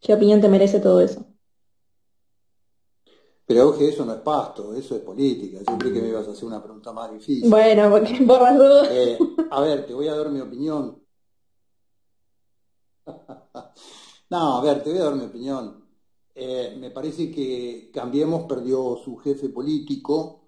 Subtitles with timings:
[0.00, 1.26] ¿Qué opinión te merece todo eso?
[3.46, 5.60] Pero oye, eso no es pasto, eso es política.
[5.66, 7.48] Yo creí que me ibas a hacer una pregunta más difícil.
[7.48, 8.88] Bueno, porque por las dudas.
[8.90, 9.18] Eh,
[9.50, 11.02] a ver, te voy a dar mi opinión.
[14.30, 15.82] No, a ver, te voy a dar mi opinión.
[16.34, 20.42] Eh, me parece que Cambiemos perdió su jefe político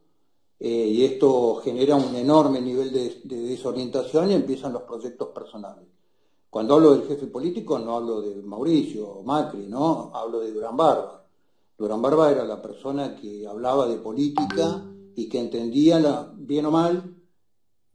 [0.59, 5.89] eh, y esto genera un enorme nivel de, de desorientación y empiezan los proyectos personales.
[6.51, 10.11] Cuando hablo del jefe político no hablo de Mauricio o Macri, ¿no?
[10.13, 11.25] Hablo de Durán Barba.
[11.79, 16.73] Durán Barba era la persona que hablaba de política y que entendía, la, bien o
[16.73, 17.15] mal,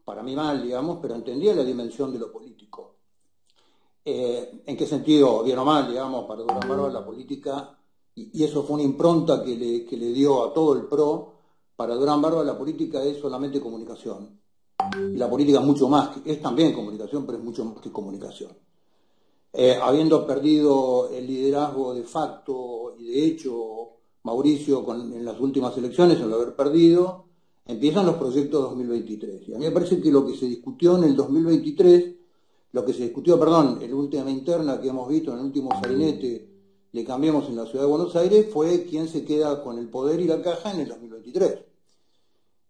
[0.06, 2.96] para mí mal, digamos, pero entendía la dimensión de lo político.
[4.06, 7.78] Eh, ¿En qué sentido, bien o mal, digamos, para Durán Barba la política,
[8.16, 11.34] y, y eso fue una impronta que le, que le dio a todo el PRO,
[11.76, 14.40] para Durán Barba la política es solamente comunicación.
[15.14, 18.52] Y la política es mucho más, es también comunicación, pero es mucho más que comunicación.
[19.54, 23.90] Eh, habiendo perdido el liderazgo de facto y de hecho
[24.24, 27.26] Mauricio con, en las últimas elecciones, al haber perdido,
[27.66, 29.50] empiezan los proyectos 2023.
[29.50, 32.16] Y a mí me parece que lo que se discutió en el 2023,
[32.72, 35.70] lo que se discutió, perdón, en la última interna que hemos visto en el último
[35.82, 36.56] sainete
[36.96, 40.22] le cambiamos en la ciudad de Buenos Aires, fue quién se queda con el poder
[40.22, 41.60] y la caja en el 2023.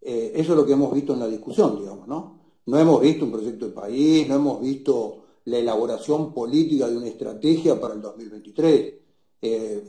[0.08, 2.38] Eh, eso es lo que hemos visto en la discusión, digamos, ¿no?
[2.66, 7.08] No hemos visto un proyecto de país, no hemos visto la elaboración política de una
[7.08, 8.94] estrategia para el 2023.
[9.42, 9.84] Eh,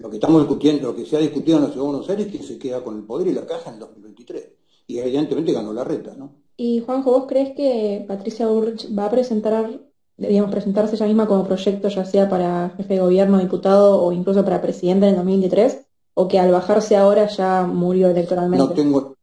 [0.00, 2.26] lo que estamos discutiendo, lo que se ha discutido en la Ciudad de Buenos Aires
[2.26, 4.48] es que se queda con el poder y la caja en el 2023.
[4.88, 6.32] Y evidentemente ganó la reta, ¿no?
[6.56, 9.82] Y Juanjo, ¿vos crees que Patricia Burrich va a presentar,
[10.16, 14.44] digamos, presentarse ella misma como proyecto, ya sea para jefe de gobierno, diputado o incluso
[14.44, 15.86] para presidente en el 2023?
[16.14, 18.66] ¿O que al bajarse ahora ya murió electoralmente?
[18.66, 19.19] No tengo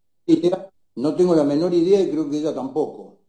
[0.97, 3.19] no tengo la menor idea y creo que ella tampoco.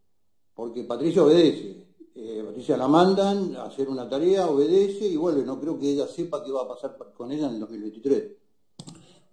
[0.53, 1.85] Porque Patricia obedece.
[2.15, 5.43] Eh, Patricia la mandan a hacer una tarea, obedece y vuelve.
[5.43, 8.23] No creo que ella sepa qué va a pasar con ella en el 2023.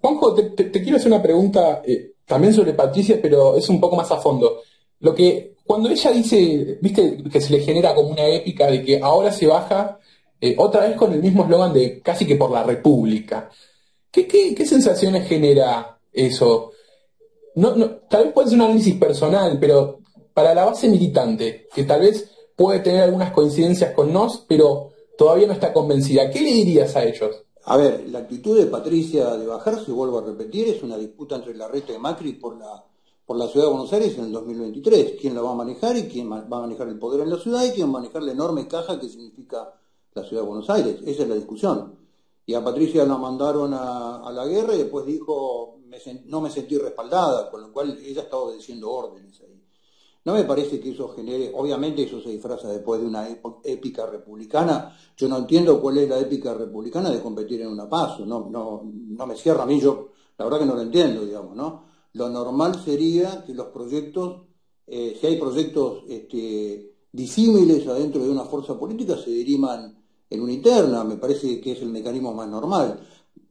[0.00, 4.10] Juanjo, te, quiero hacer una pregunta eh, también sobre Patricia, pero es un poco más
[4.12, 4.60] a fondo.
[5.00, 9.00] Lo que, cuando ella dice, viste, que se le genera como una épica de que
[9.00, 9.98] ahora se baja,
[10.40, 13.50] eh, otra vez con el mismo eslogan de casi que por la República.
[14.10, 16.72] ¿Qué, qué, qué sensaciones genera eso?
[17.56, 20.00] No, no, tal vez puede ser un análisis personal, pero
[20.34, 25.46] para la base militante, que tal vez puede tener algunas coincidencias con nos, pero todavía
[25.46, 27.44] no está convencida, ¿qué le dirías a ellos?
[27.64, 31.54] A ver, la actitud de Patricia de bajarse, vuelvo a repetir, es una disputa entre
[31.56, 32.84] la reta de Macri por la,
[33.24, 35.14] por la ciudad de Buenos Aires en el 2023.
[35.18, 37.64] ¿Quién la va a manejar y quién va a manejar el poder en la ciudad
[37.64, 39.72] y quién va a manejar la enorme caja que significa
[40.14, 40.98] la ciudad de Buenos Aires?
[41.06, 41.94] Esa es la discusión.
[42.44, 45.75] Y a Patricia la mandaron a, a la guerra y después dijo,
[46.26, 49.62] no me sentí respaldada, con lo cual ella estaba obedeciendo órdenes ahí.
[50.24, 53.28] No me parece que eso genere, obviamente eso se disfraza después de una
[53.62, 54.96] épica republicana.
[55.16, 58.82] Yo no entiendo cuál es la épica republicana de competir en una paso, no, no,
[58.84, 60.08] no me cierra a mí, yo
[60.38, 61.84] la verdad que no lo entiendo, digamos, ¿no?
[62.12, 64.42] Lo normal sería que los proyectos,
[64.86, 69.96] eh, si hay proyectos este, disímiles adentro de una fuerza política, se diriman
[70.28, 73.00] en una interna, me parece que es el mecanismo más normal.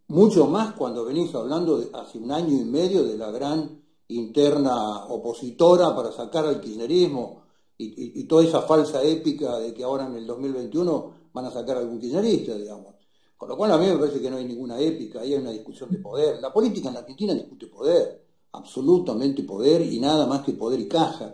[0.07, 5.95] Mucho más cuando venís hablando hace un año y medio de la gran interna opositora
[5.95, 7.41] para sacar al kirchnerismo
[7.75, 11.79] y, toda esa falsa épica de que ahora en el 2021 van a sacar a
[11.79, 12.93] algún kirchnerista, digamos.
[13.35, 15.49] Con lo cual a mí me parece que no hay ninguna épica, ahí hay una
[15.49, 16.39] discusión de poder.
[16.39, 20.87] La política en la Argentina discute poder, absolutamente poder y nada más que poder y
[20.87, 21.33] caja.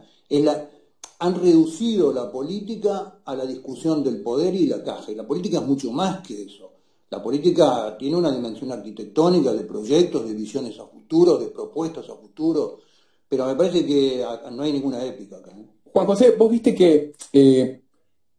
[1.19, 5.11] Han reducido la política a la discusión del poder y la caja.
[5.11, 6.70] Y la política es mucho más que eso.
[7.11, 12.15] La política tiene una dimensión arquitectónica de proyectos, de visiones a futuro, de propuestas a
[12.15, 12.79] futuro,
[13.27, 14.23] pero me parece que
[14.53, 15.51] no hay ninguna épica acá.
[15.51, 15.65] ¿eh?
[15.91, 17.81] Juan José, vos viste que eh,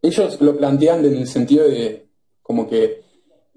[0.00, 2.08] ellos lo plantean en el sentido de
[2.42, 3.02] como que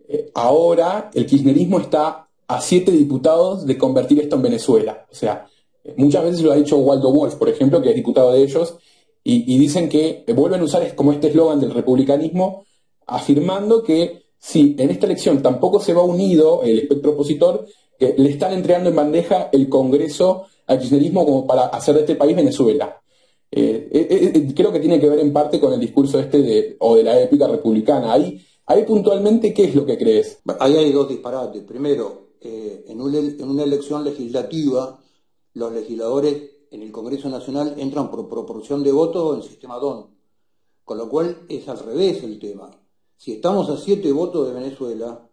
[0.05, 5.07] eh, ahora el kirchnerismo está a siete diputados de convertir esto en Venezuela.
[5.09, 5.47] O sea,
[5.95, 8.75] muchas veces lo ha dicho Waldo Wolf, por ejemplo, que es diputado de ellos,
[9.23, 12.65] y, y dicen que vuelven a usar como este eslogan del republicanismo,
[13.07, 17.65] afirmando que si en esta elección tampoco se va unido el espectro opositor,
[17.97, 22.15] que le están entregando en bandeja el Congreso al kirchnerismo como para hacer de este
[22.15, 23.01] país Venezuela.
[23.51, 26.75] Eh, eh, eh, creo que tiene que ver en parte con el discurso este de,
[26.79, 28.11] o de la épica republicana.
[28.11, 30.39] Ahí, ahí puntualmente, ¿qué es lo que crees?
[30.59, 31.63] Ahí hay dos disparates.
[31.63, 34.99] Primero, eh, en, una, en una elección legislativa,
[35.53, 40.07] los legisladores en el Congreso Nacional entran por proporción de votos en sistema DON.
[40.83, 42.69] Con lo cual es al revés el tema.
[43.17, 45.29] Si estamos a siete votos de Venezuela,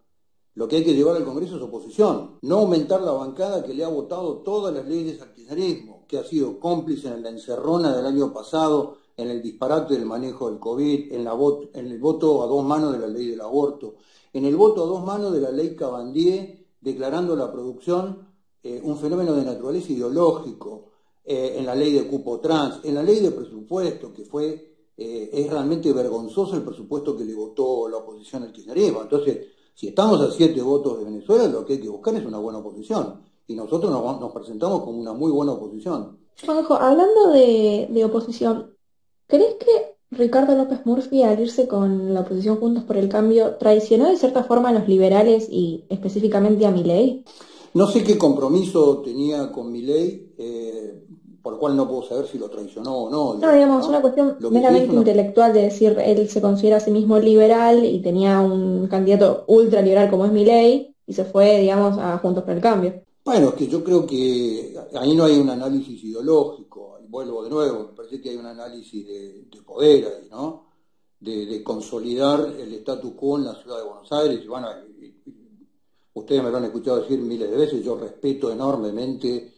[0.54, 3.84] lo que hay que llevar al Congreso es oposición, no aumentar la bancada que le
[3.84, 8.06] ha votado todas las leyes al kirchnerismo, que ha sido cómplice en la encerrona del
[8.06, 11.36] año pasado en el disparate del manejo del COVID, en, la
[11.74, 13.96] en el voto a dos manos de la ley del aborto,
[14.32, 18.28] en el voto a dos manos de la ley Cabandier, declarando la producción
[18.62, 20.92] eh, un fenómeno de naturaleza ideológico,
[21.24, 24.71] eh, en la ley de cupo trans, en la ley de presupuesto, que fue,
[25.02, 29.02] eh, es realmente vergonzoso el presupuesto que le votó la oposición al kirchnerismo.
[29.02, 32.38] Entonces, si estamos a siete votos de Venezuela, lo que hay que buscar es una
[32.38, 33.20] buena oposición.
[33.46, 36.18] Y nosotros nos, presentamos como una muy buena oposición.
[36.44, 38.74] Juanjo, hablando de, de oposición,
[39.26, 44.08] ¿crees que Ricardo López Murphy, al irse con la oposición Juntos por el Cambio, traicionó
[44.08, 47.24] de cierta forma a los liberales y específicamente a Milei?
[47.74, 51.01] No sé qué compromiso tenía con Milei, eh,
[51.42, 53.34] por lo cual no puedo saber si lo traicionó o no.
[53.34, 57.84] No, digamos, una cuestión meramente intelectual de decir, él se considera a sí mismo liberal
[57.84, 62.44] y tenía un candidato ultra liberal como es Milei y se fue, digamos, a Juntos
[62.44, 63.02] por el Cambio.
[63.24, 67.88] Bueno, es que yo creo que ahí no hay un análisis ideológico, vuelvo de nuevo,
[67.90, 70.66] me parece que hay un análisis de, poder ahí, ¿no?
[71.20, 74.40] De, consolidar el status quo en la ciudad de Buenos Aires.
[74.42, 74.68] Y bueno,
[76.14, 79.51] ustedes me lo han escuchado decir miles de veces, yo respeto enormemente,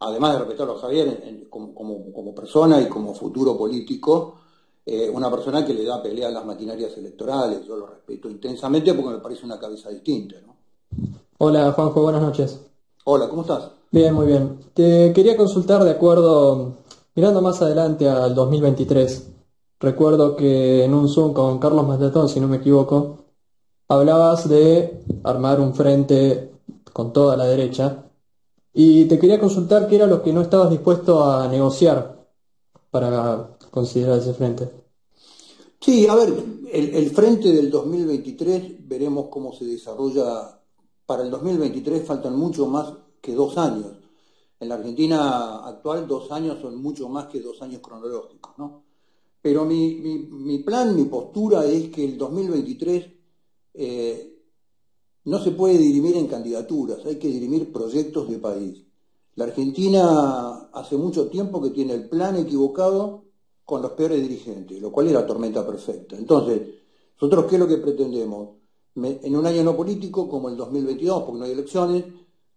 [0.00, 4.36] además de respetarlo a Javier como, persona y como futuro político,
[4.84, 8.94] eh, una persona que le da pelea a las maquinarias electorales, yo lo respeto intensamente
[8.94, 10.56] porque me parece una cabeza distinta, ¿no?
[11.38, 12.60] Hola Juanjo, buenas noches.
[13.04, 13.70] Hola, ¿cómo estás?
[13.90, 14.60] Bien, muy bien.
[14.74, 16.76] Te quería consultar de acuerdo,
[17.14, 19.28] mirando más adelante al 2023.
[19.80, 23.18] Recuerdo que en un Zoom con Carlos Masletón, si no me equivoco,
[23.88, 26.52] hablabas de armar un frente
[26.92, 28.09] con toda la derecha
[28.72, 32.26] y te quería consultar qué era lo que no estabas dispuesto a negociar
[32.90, 34.70] para considerar ese frente.
[35.80, 36.32] Sí, a ver,
[36.72, 40.60] el, frente del 2023 veremos cómo se desarrolla
[41.06, 43.92] para el 2023 faltan mucho más que dos años.
[44.60, 48.84] En la Argentina actual dos años son mucho más que dos años cronológicos, ¿no?
[49.42, 53.06] Pero mi, plan, mi postura es que el 2023
[53.72, 54.39] eh,
[55.30, 58.84] no se puede dirimir en candidaturas, hay que dirimir proyectos de país.
[59.36, 63.26] La Argentina hace mucho tiempo que tiene el plan equivocado
[63.64, 66.16] con los peores dirigentes, lo cual es la tormenta perfecta.
[66.16, 66.62] Entonces,
[67.14, 68.48] nosotros, ¿qué es lo que pretendemos?
[68.96, 72.04] en un año no político como el 2022, porque no hay elecciones,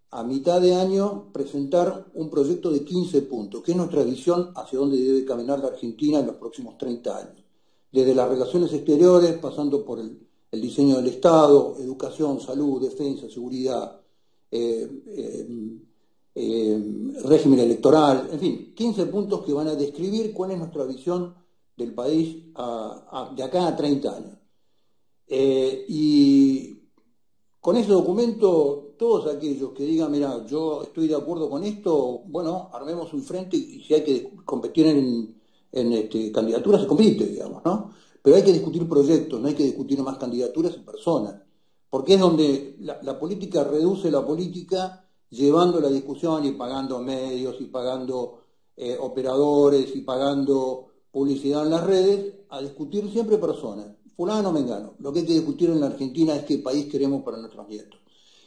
[0.09, 4.79] a mitad de año presentar un proyecto de 15 puntos, que es nuestra visión hacia
[4.79, 7.45] dónde debe caminar la Argentina en los próximos 30 años.
[7.91, 10.27] Desde las relaciones exteriores, pasando por el,
[10.61, 13.99] diseño del Estado, educación, salud, defensa, seguridad,
[14.51, 15.47] eh, eh,
[16.35, 16.83] eh,
[17.23, 21.33] régimen electoral, en fin, 15 puntos que van a describir cuál es nuestra visión
[21.75, 22.35] del país
[23.35, 24.37] de acá a 30 años.
[25.89, 26.83] Y
[27.59, 32.69] con ese documento, todos aquellos que digan, mira, yo estoy de acuerdo con esto, bueno,
[32.73, 38.02] armemos un frente y si hay que competir en, este, candidaturas, se compite, digamos, ¿no?
[38.23, 41.41] Pero hay que discutir proyectos, no hay que discutir más candidaturas y personas,
[41.89, 47.65] porque es donde la, política reduce la política llevando la discusión y pagando medios y
[47.65, 48.39] pagando
[48.77, 54.95] eh, operadores y pagando publicidad en las redes, a discutir siempre personas fulano o mengano.
[54.99, 57.99] Lo que hay que discutir en la Argentina es qué país queremos para nuestros nietos.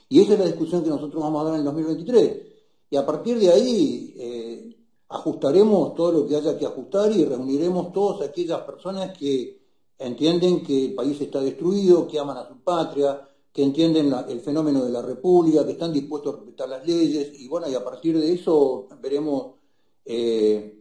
[0.09, 2.43] Y esa es la discusión que nosotros vamos a dar en el 2023.
[2.91, 4.77] Y a partir de ahí eh,
[5.09, 9.66] ajustaremos todo lo que haya que ajustar y reuniremos todas aquellas personas que
[9.99, 14.85] entienden que el país está destruido, que aman a su patria, que entienden el fenómeno
[14.85, 17.33] de la república, que están dispuestos a respetar las leyes.
[17.41, 19.55] Y bueno, y a partir de eso veremos...
[20.05, 20.77] Eh,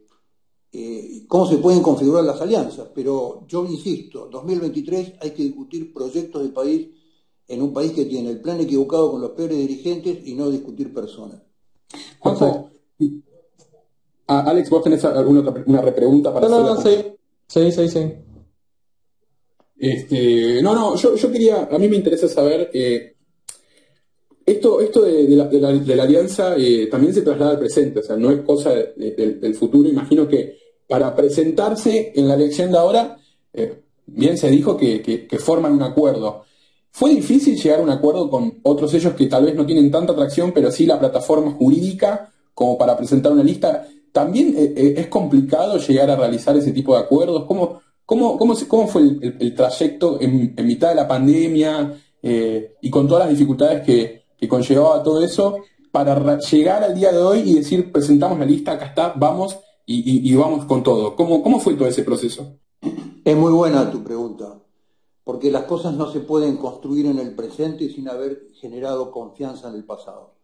[0.77, 6.43] eh, cómo se pueden configurar las alianzas, pero yo insisto, 2023 hay que discutir proyectos
[6.43, 6.89] de país
[7.47, 10.93] en un país que tiene el plan equivocado con los peores dirigentes y no discutir
[10.93, 11.41] personas.
[12.19, 12.71] Juanjo,
[14.27, 16.89] ah, Alex, vos tenés alguna una repregunta para no, No, no, sí,
[17.47, 18.13] sí, sí, sí.
[19.77, 23.15] Este, no, no, yo, yo, quería, a mí me interesa saber, eh,
[24.45, 28.41] esto, esto de, la, alianza eh, también se traslada al presente, o sea, no es
[28.41, 33.17] cosa del futuro, imagino que para presentarse en la elección de ahora,
[33.51, 36.43] eh, bien se dijo que, forman un acuerdo.
[36.91, 40.13] ¿Fue difícil llegar a un acuerdo con otros sellos que tal vez no tienen tanta
[40.13, 43.85] atracción, pero sí la plataforma jurídica como para presentar una lista?
[44.13, 47.43] ¿También es complicado llegar a realizar ese tipo de acuerdos?
[47.45, 53.83] ¿Cómo, cómo, fue el, trayecto en, mitad de la pandemia y con todas las dificultades
[53.83, 55.57] que, conllevaba todo eso
[55.91, 59.57] para llegar al día de hoy y decir, presentamos la lista, acá está, vamos
[59.87, 61.15] y, vamos con todo.
[61.15, 62.57] ¿Cómo, ¿Cómo fue todo ese proceso?
[63.23, 64.61] Es muy buena tu pregunta,
[65.23, 69.75] porque las cosas no se pueden construir en el presente sin haber generado confianza en
[69.75, 70.35] el pasado.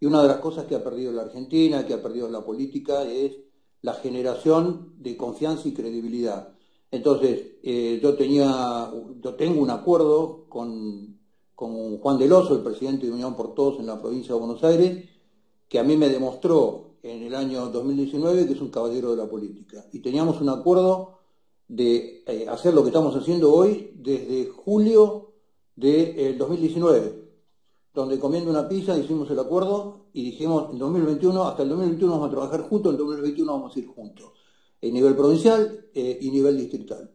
[0.00, 3.04] Y una de las cosas que ha perdido la Argentina, que ha perdido la política,
[3.04, 3.36] es
[3.82, 6.54] la generación de confianza y credibilidad.
[6.94, 8.88] Entonces, eh, yo tenía,
[9.20, 11.18] yo tengo un acuerdo con,
[11.52, 15.04] con Juan Deloso, el presidente de Unión por Todos en la provincia de Buenos Aires,
[15.68, 19.28] que a mí me demostró en el año 2019 que es un caballero de la
[19.28, 19.84] política.
[19.90, 21.18] Y teníamos un acuerdo
[21.66, 25.32] de eh, hacer lo que estamos haciendo hoy desde julio
[25.74, 27.24] del 2019,
[27.92, 32.28] donde comiendo una pizza hicimos el acuerdo y dijimos en 2021, hasta el 2021 vamos
[32.28, 34.43] a trabajar juntos, en 2021 vamos a ir juntos,
[34.84, 37.10] en nivel provincial eh, y nivel distrital.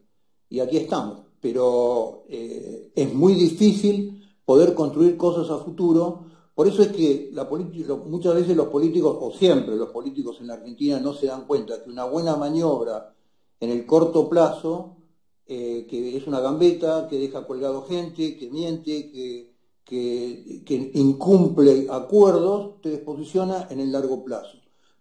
[0.48, 6.26] Y aquí estamos, pero eh, es muy difícil poder construir cosas a futuro.
[6.52, 7.32] Por eso es que
[8.06, 11.82] muchas veces los políticos, o siempre los políticos en la Argentina, no se dan cuenta
[11.82, 13.14] que una buena maniobra
[13.60, 14.96] en el corto plazo,
[15.46, 19.54] eh, que es una gambeta, que deja colgado gente, que miente, que,
[20.64, 24.59] que, incumple acuerdos, te desposiciona en el largo plazo.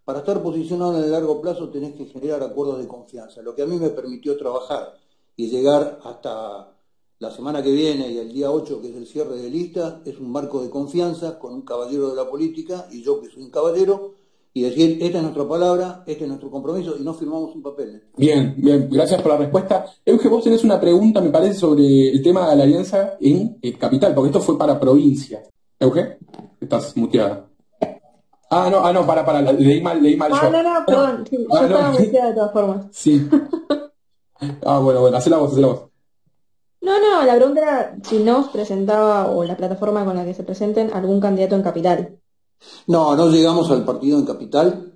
[0.09, 3.61] Para estar posicionado en el largo plazo tenés que generar acuerdos de confianza, lo que
[3.61, 4.95] a mí me permitió trabajar
[5.35, 6.71] y llegar hasta
[7.19, 10.17] la semana que viene y el día 8, que es el cierre de lista, es
[10.17, 13.51] un marco de confianza con un caballero de la política y yo que soy un
[13.51, 14.15] caballero,
[14.51, 18.01] y decir, esta es nuestra palabra, este es nuestro compromiso y no firmamos un papel.
[18.17, 19.85] Bien, bien, gracias por la respuesta.
[20.03, 24.15] Euge, vos tenés una pregunta, me parece, sobre el tema de la alianza en Capital,
[24.15, 25.43] porque esto fue para provincia.
[25.79, 26.17] Euge,
[26.59, 27.48] estás muteada.
[28.51, 30.51] Ah, no, ah, no, para, para, leí mal, leí mal ah, yo.
[30.51, 32.85] No, no, perdón, sí, yo ah, estaba muteada de todas formas.
[32.91, 33.29] Sí.
[34.65, 35.89] ah, bueno, bueno, haz la voz, haz la voz.
[36.81, 40.43] No, no, la pregunta era si nos presentaba o la plataforma con la que se
[40.43, 42.19] presenten algún candidato en Capital.
[42.87, 44.93] No, no llegamos al partido en Capital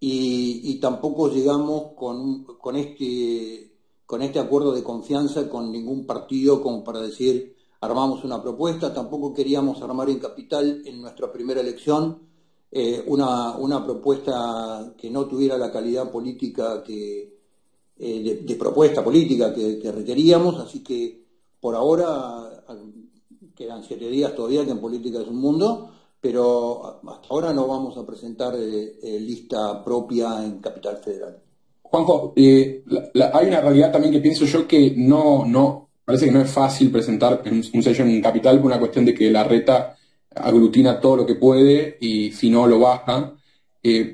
[0.00, 3.72] y, tampoco llegamos con, con, este,
[4.06, 9.34] con este acuerdo de confianza con ningún partido como para decir armamos una propuesta, tampoco
[9.34, 12.27] queríamos armar en Capital en nuestra primera elección
[12.70, 17.38] eh, una, una, propuesta que no tuviera la calidad política que,
[17.98, 21.24] eh, de, propuesta política que, que, requeríamos, así que
[21.60, 22.64] por ahora
[23.58, 27.96] quedan siete días todavía que en política es un mundo, pero hasta ahora no vamos
[27.98, 31.38] a presentar eh, eh, lista propia en Capital Federal.
[31.82, 32.84] Juanjo, eh,
[33.32, 36.92] hay una realidad también que pienso yo que no, no, parece que no es fácil
[36.92, 39.96] presentar un, sello en Capital por una cuestión de que la reta
[40.40, 43.34] aglutina todo lo que puede y si no lo baja,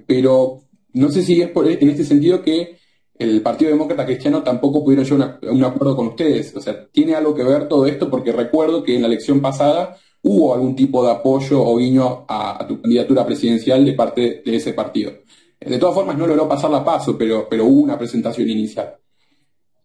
[0.07, 0.61] pero
[0.93, 2.79] no sé si es por, en este sentido que
[3.19, 6.55] el Partido Demócrata Cristiano tampoco pudieron llegar a un acuerdo con ustedes.
[6.57, 9.97] O sea, tiene algo que ver todo esto porque recuerdo que en la elección pasada
[10.23, 14.73] hubo algún tipo de apoyo o guiño a, tu candidatura presidencial de parte de ese
[14.73, 15.13] partido.
[15.61, 18.97] De todas formas, no logró pasar la paso, pero, pero hubo una presentación inicial.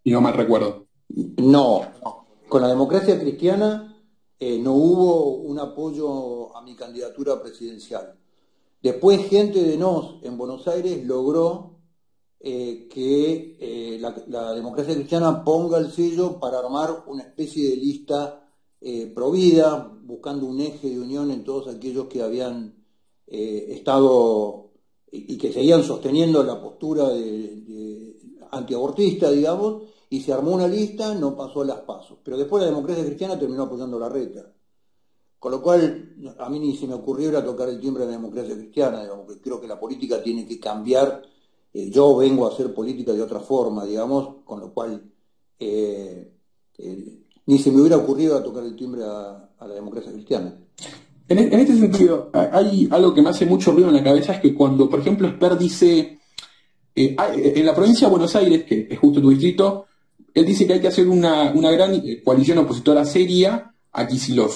[0.03, 0.87] Y no mal recuerdo.
[1.37, 1.81] No,
[2.47, 3.88] con la democracia cristiana
[4.39, 8.15] eh, no hubo un apoyo a mi candidatura presidencial.
[8.81, 11.75] Después, gente de NOS en Buenos Aires logró
[12.39, 18.45] eh, que eh, la, democracia cristiana ponga el sello para armar una especie de lista
[19.13, 22.75] provida, buscando un eje de unión en todos aquellos que habían
[23.27, 24.69] estado
[25.11, 28.17] y, que seguían sosteniendo la postura de,
[28.51, 32.17] antiabortista, digamos, y se armó una lista, no pasó las pasos.
[32.23, 34.51] Pero después la democracia cristiana terminó apoyando la reta.
[35.37, 38.17] Con lo cual, a mí ni se me ocurrió a tocar el timbre de la
[38.17, 41.21] democracia cristiana, digamos, que creo que la política tiene que cambiar.
[41.73, 45.03] Eh, yo vengo a hacer política de otra forma, digamos, con lo cual
[47.45, 50.55] ni se me hubiera ocurrido a tocar el timbre a, la democracia cristiana.
[51.27, 54.55] En, este sentido, hay algo que me hace mucho ruido en la cabeza, es que
[54.55, 56.19] cuando, por ejemplo, Esper dice,
[56.95, 57.15] eh,
[57.55, 59.85] en la provincia de Buenos Aires, que es justo tu distrito,
[60.33, 64.51] él dice que hay que hacer una, gran eh, coalición opositora seria a Kisilov.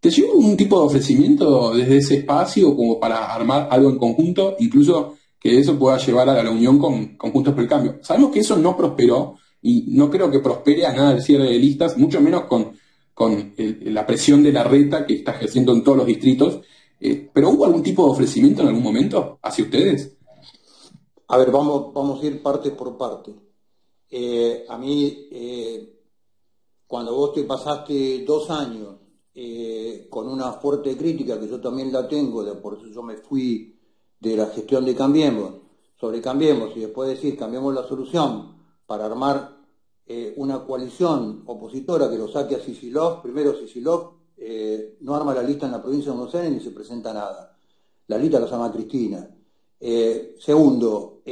[0.00, 4.56] ¿Te llegó un tipo de ofrecimiento desde ese espacio como para armar algo en conjunto,
[4.58, 7.98] incluso que eso pueda llevar a la unión con Juntos por el Cambio?
[8.02, 9.36] Sabemos que eso no prosperó,
[9.66, 12.72] y no creo que prospere a nada el cierre de listas, mucho menos con,
[13.12, 16.60] con la presión de la reta que está ejerciendo en todos los distritos.
[17.00, 20.16] Eh, ¿Pero hubo algún tipo de ofrecimiento en algún momento hacia ustedes?
[21.26, 23.32] A ver, vamos, vamos a ir parte por parte.
[24.10, 26.00] Eh, a mí, eh,
[26.86, 28.96] cuando vos te pasaste dos años
[30.08, 33.78] con una fuerte crítica, que yo también la tengo, por eso yo me fui
[34.18, 35.52] de la gestión de Cambiemos,
[36.00, 39.56] sobre Cambiemos, y después decir cambiamos la solución para armar
[40.08, 45.42] eh, una coalición opositora que lo saque a Sisilov, primero Sisilov eh, no arma la
[45.42, 47.58] lista en la provincia de Buenos Aires ni se presenta nada.
[48.06, 49.28] La lista la llama Cristina.
[49.80, 51.22] Eh, segundo,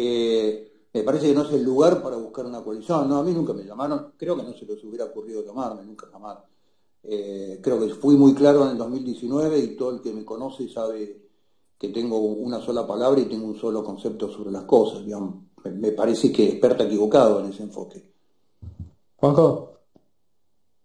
[0.95, 3.09] me parece que no es el lugar para buscar una coalición.
[3.09, 6.07] No, a mí nunca me llamaron, creo que no se les hubiera ocurrido llamarme, nunca
[6.11, 6.39] jamás.
[7.03, 11.21] creo que fui muy claro en el 2019 y todo el que me conoce sabe
[11.77, 15.03] que tengo una sola palabra y tengo un solo concepto sobre las cosas.
[15.65, 18.11] Me parece que experta equivocado en ese enfoque.
[19.17, 19.73] Juanjo,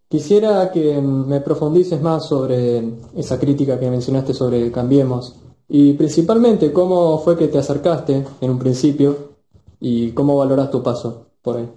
[0.08, 5.36] quisiera que me profundices más sobre esa crítica que mencionaste sobre Cambiemos
[5.68, 9.30] y principalmente cómo fue que te acercaste en un principio
[9.80, 11.70] y cómo valoras tu paso por ahí.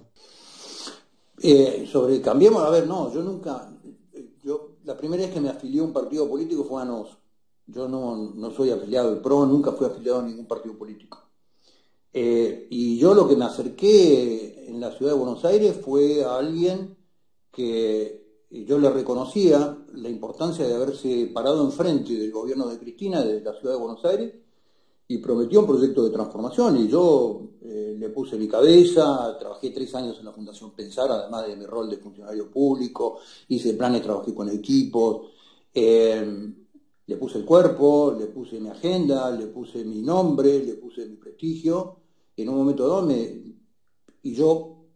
[1.43, 3.73] Eh, sobre Cambiemos, a ver, no, yo nunca,
[4.45, 7.19] yo la primera vez que me afilié a un partido político fue a NOS.
[7.67, 11.19] Yo no, soy afiliado del PRO, nunca fui afiliado a ningún partido político.
[12.13, 16.37] Eh, y yo lo que me acerqué en la ciudad de Buenos Aires fue a
[16.37, 16.97] alguien
[17.51, 23.41] que yo le reconocía la importancia de haberse parado enfrente del gobierno de Cristina de
[23.41, 24.35] la ciudad de Buenos Aires
[25.13, 29.95] y prometió un proyecto de transformación y yo eh, le puse mi cabeza, trabajé tres
[29.95, 34.35] años en la Fundación Pensar, además de mi rol de funcionario público, hice planes, trabajé
[34.35, 35.27] con equipos,
[35.75, 36.51] eh,
[37.07, 41.17] le puse el cuerpo, le puse mi agenda, le puse mi nombre, le puse mi
[41.17, 41.97] prestigio,
[42.35, 43.53] en un momento dado me...
[44.23, 44.87] Y yo,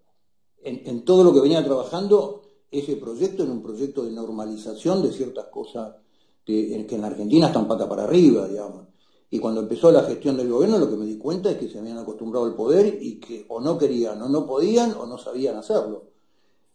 [0.63, 5.47] en, todo lo que venía trabajando, ese proyecto era un proyecto de normalización de ciertas
[5.49, 5.97] cosas
[6.45, 8.87] que en la Argentina están pata para arriba, digamos.
[9.31, 11.79] Y cuando empezó la gestión del gobierno, lo que me di cuenta es que se
[11.79, 15.57] habían acostumbrado al poder y que o no querían, o no podían, o no sabían
[15.57, 16.05] hacerlo.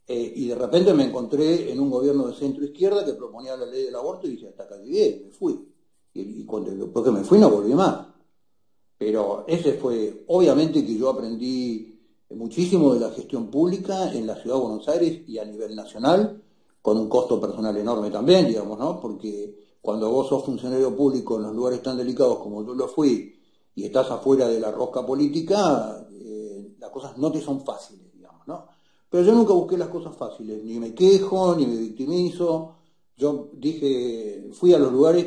[0.08, 3.66] Eh, y de repente me encontré en un gobierno de centro izquierda que proponía la
[3.66, 5.68] ley del aborto y dije, hasta acá llegué, me fui.
[6.14, 8.08] Y, cuando, después que me fui no volví más.
[8.98, 11.98] Pero ese fue, obviamente que yo aprendí
[12.32, 16.42] muchísimo de la gestión pública en la ciudad de Buenos Aires y a nivel nacional,
[16.82, 19.00] con un costo personal enorme también, digamos, ¿no?
[19.00, 23.36] Porque cuando vos sos funcionario público en los lugares tan delicados como yo lo fui
[23.76, 28.48] y estás afuera de la rosca política, eh, las cosas no te son fáciles, digamos,
[28.48, 28.66] ¿no?
[29.10, 32.76] Pero yo nunca busqué las cosas fáciles, ni me quejo, ni me victimizo.
[33.18, 35.26] Yo dije, fui a los lugares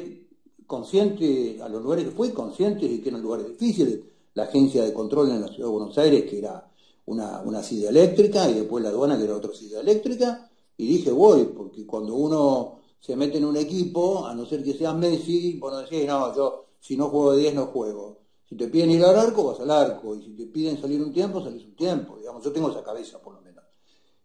[0.66, 4.00] conscientes, a los lugares que fui conscientes de que eran lugares difíciles.
[4.34, 6.66] La agencia de control en la ciudad de Buenos Aires, que era
[7.06, 10.50] una, una silla eléctrica, y después la aduana, que era otra silla eléctrica.
[10.76, 14.72] Y dije, voy, porque cuando uno se mete en un equipo, a no ser que
[14.72, 18.18] seas Messi, vos no decís, no, yo si no juego de 10 no juego.
[18.48, 20.16] Si te piden ir al arco, vas al arco.
[20.16, 22.16] Y si te piden salir un tiempo, salís un tiempo.
[22.16, 23.62] Digamos, yo tengo esa cabeza, por lo menos.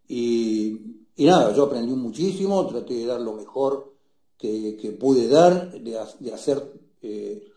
[0.08, 0.80] Y,
[1.18, 3.96] nada, yo aprendí muchísimo, traté de dar lo mejor
[4.38, 5.98] que, pude dar, de,
[6.34, 7.52] hacer eh,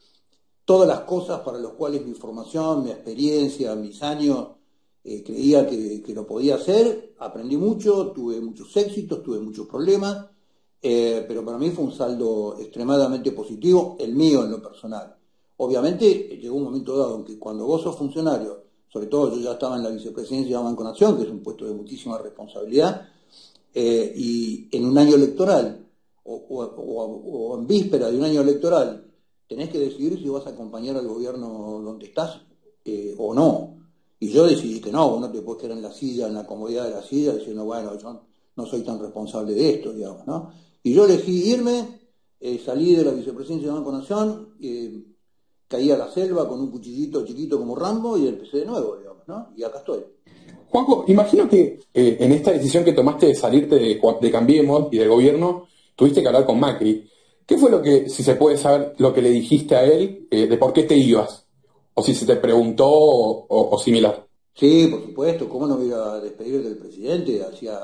[0.65, 4.49] todas las cosas para las cuales mi formación, mi experiencia, mis años,
[5.05, 7.15] eh, creía que, lo podía hacer.
[7.21, 10.32] Aprendí mucho, tuve muchos éxitos, tuve muchos problemas,
[10.83, 15.14] eh, pero para mí fue un saldo extremadamente positivo, el mío en lo personal.
[15.57, 19.53] Obviamente llegó un momento dado en que cuando vos sos funcionario sobre todo yo ya
[19.53, 23.09] estaba en la vicepresidencia de Banco Nación, que es un puesto de muchísima responsabilidad,
[23.73, 25.87] eh, y en un año electoral
[26.25, 29.07] o, en víspera de un año electoral
[29.49, 32.42] tenés que decidir si vas a acompañar al gobierno donde estás
[32.85, 33.79] eh, o no.
[34.21, 36.85] Y yo decidí que no, no te puedes quedar en la silla, en la comodidad
[36.85, 38.21] de la silla, diciendo, bueno, yo
[38.55, 40.53] no soy tan responsable de esto, digamos, ¿no?
[40.83, 42.01] Y yo elegí irme,
[42.40, 44.55] eh, salí de la vicepresidencia de Banco Nación,
[45.68, 49.27] caí a la selva con un cuchillito chiquito como Rambo y empecé de nuevo, digamos,
[49.27, 49.49] ¿no?
[49.57, 50.01] Y acá estoy.
[50.73, 55.11] Juanjo, imagino que eh, en esta decisión que tomaste de salirte de, Cambiemos y del
[55.11, 57.09] gobierno, tuviste que hablar con Macri.
[57.47, 60.47] ¿Qué fue lo que, si se puede saber, lo que le dijiste a él eh,
[60.47, 61.47] de por qué te ibas?
[61.92, 64.27] O si se te preguntó o, similar.
[64.55, 65.47] Sí, por supuesto.
[65.47, 67.42] ¿Cómo no me iba a despedir del presidente?
[67.42, 67.79] Hacía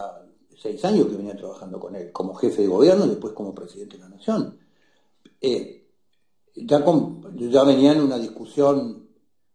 [0.58, 3.96] seis años que venía trabajando con él, como jefe de gobierno y después como presidente
[3.96, 4.58] de la nación.
[5.40, 5.86] Eh,
[6.54, 6.84] ya,
[7.36, 9.08] ya venía en una discusión.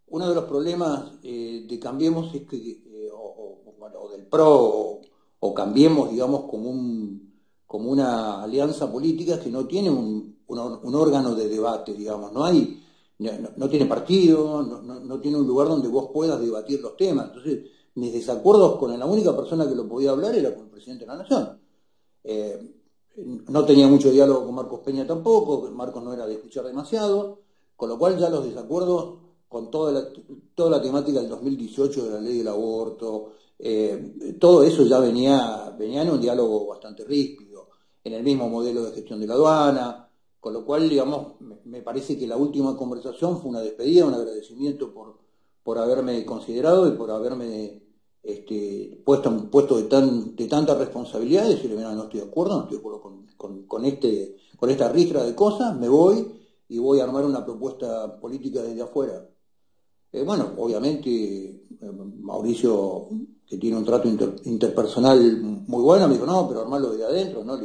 [0.08, 5.02] Uno de los problemas eh, de Cambiemos es que, eh, o, del PRO,
[5.40, 7.34] o, Cambiemos, digamos, como, un,
[7.68, 12.80] como una alianza política que no tiene un, órgano de debate, digamos, no hay,
[13.58, 17.28] no, tiene partido, no, tiene un lugar donde vos puedas debatir los temas.
[17.28, 21.06] Entonces, mis desacuerdos con la única persona que lo podía hablar era con el presidente
[21.06, 21.60] de la Nación.
[22.24, 22.74] Eh,
[23.16, 27.40] no tenía mucho diálogo con Marcos Peña tampoco, Marcos no era de escuchar demasiado,
[27.76, 30.08] con lo cual ya los desacuerdos con toda la,
[30.56, 35.76] toda la temática del 2018 de la ley del aborto, eh, todo eso ya venía,
[35.78, 37.70] venía en un diálogo bastante ríspido,
[38.04, 42.18] en el mismo modelo de gestión de la aduana, con lo cual, digamos, me, parece
[42.18, 45.18] que la última conversación fue una despedida, un agradecimiento por,
[45.64, 47.83] por haberme considerado y por haberme
[48.24, 52.56] este, puesto en puesto de, tan, de tanta responsabilidad, decirle, mira, no estoy de acuerdo,
[52.56, 56.26] no estoy de acuerdo con, con, este, con esta ristra de cosas, me voy
[56.70, 59.28] y voy a armar una propuesta política desde afuera.
[60.12, 63.10] Eh, bueno, obviamente eh, Mauricio,
[63.46, 64.08] que tiene un trato
[64.46, 67.60] interpersonal muy bueno, me dijo, no, pero armarlo desde adentro, no,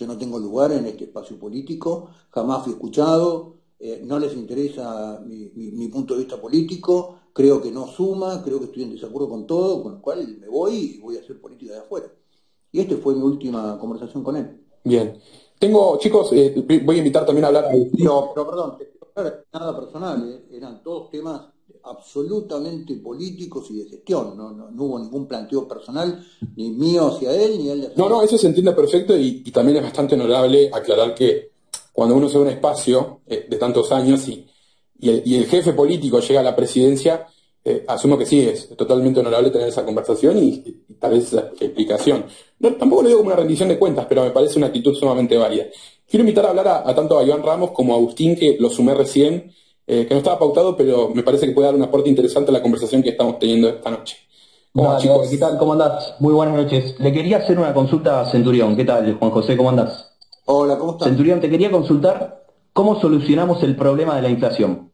[0.00, 5.22] yo no tengo lugar en este espacio político, jamás fui escuchado, eh, no les interesa
[5.26, 9.46] mi, punto de vista político, creo que no suma, creo que estoy en desacuerdo con
[9.46, 12.06] todo, con lo cual me voy y voy a hacer política de afuera.
[12.72, 14.60] Y esta fue mi última conversación con él.
[14.84, 15.18] Bien.
[15.58, 18.78] Tengo, chicos, eh, voy a invitar también a hablar a Pero, pero perdón,
[19.52, 21.42] nada personal, eh, eran todos temas
[21.84, 24.36] absolutamente políticos y de gestión.
[24.36, 26.24] No, no, hubo ningún planteo personal,
[26.56, 29.78] ni mío hacia él, ni él hacia No, no, eso se entiende perfecto y, también
[29.78, 31.50] es bastante honorable aclarar que
[31.92, 34.46] cuando uno se ve un espacio eh, de tantos años y,
[35.08, 37.26] el, jefe político llega a la presidencia,
[37.64, 42.26] eh, asumo que sí, es totalmente honorable tener esa conversación y, tal vez esa explicación.
[42.58, 45.36] No, tampoco lo digo como una rendición de cuentas, pero me parece una actitud sumamente
[45.36, 45.64] válida.
[46.08, 48.94] Quiero invitar a hablar a, tanto a Iván Ramos como a Agustín, que lo sumé
[48.94, 49.52] recién,
[49.86, 52.54] eh, que no estaba pautado, pero me parece que puede dar un aporte interesante a
[52.54, 54.16] la conversación que estamos teniendo esta noche.
[54.72, 55.28] ¿Cómo chicos?
[55.28, 55.58] ¿Qué tal?
[55.58, 56.14] ¿Cómo andás?
[56.20, 56.94] Muy buenas noches.
[57.00, 58.76] Le quería hacer una consulta a Centurión.
[58.76, 59.56] ¿Qué tal, Juan José?
[59.56, 60.12] ¿Cómo andás?
[60.44, 61.08] Hola, ¿cómo estás?
[61.08, 64.89] Centurión, te quería consultar cómo solucionamos el problema de la inflación.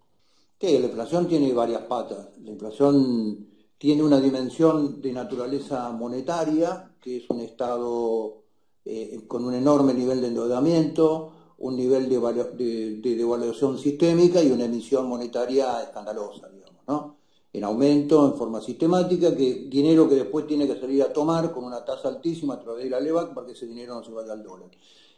[0.59, 2.29] Sí, la inflación tiene varias patas.
[2.43, 3.47] La inflación
[3.79, 8.43] tiene una dimensión de naturaleza monetaria, que es un estado
[8.85, 15.07] eh, con un enorme nivel de endeudamiento, un nivel de, devaluación sistémica y una emisión
[15.09, 17.17] monetaria escandalosa, digamos, ¿no?
[17.53, 21.65] En aumento, en forma sistemática, que dinero que después tiene que salir a tomar con
[21.65, 24.33] una tasa altísima a través de la LEVAC para que ese dinero no se vaya
[24.33, 24.71] al dólar.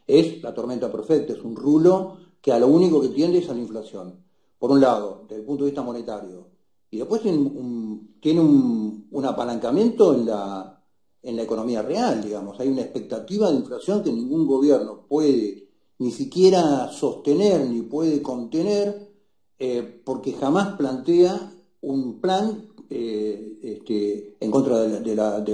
[0.06, 3.54] Es la tormenta perfecta, es un rulo que a lo único que tiende es a
[3.54, 4.27] la inflación.
[4.58, 6.46] Por un lado, desde el punto de vista monetario.
[6.90, 10.82] Y después tiene un, apalancamiento en la,
[11.22, 12.58] en la economía real, digamos.
[12.60, 15.68] Hay una expectativa de inflación que ningún gobierno puede
[15.98, 19.10] ni siquiera sostener ni puede contener,
[19.58, 25.44] eh, porque jamás plantea un plan eh, este, en contra de la,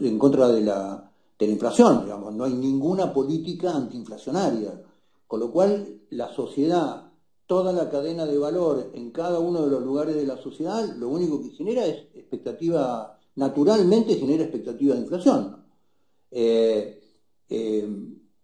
[0.00, 4.82] en contra de la, de la inflación, digamos, no hay ninguna política antiinflacionaria,
[5.26, 7.09] con lo cual la sociedad,
[7.50, 11.08] toda la cadena de valor en cada uno de los lugares de la sociedad, lo
[11.08, 15.56] único que genera es expectativa, naturalmente genera expectativa de inflación.
[16.30, 17.00] Eh,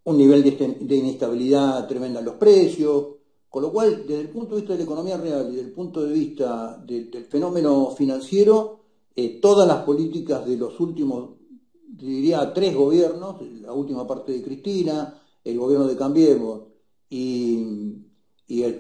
[0.03, 3.07] un nivel de, inestabilidad tremenda en los precios,
[3.49, 5.73] con lo cual, desde el punto de vista de la economía real y desde el
[5.73, 8.81] punto de vista del fenómeno financiero,
[9.15, 11.37] eh, todas las políticas de los últimos,
[11.87, 16.63] diría, tres gobiernos, la última parte de Cristina, el gobierno de Cambiemos
[17.09, 18.06] y,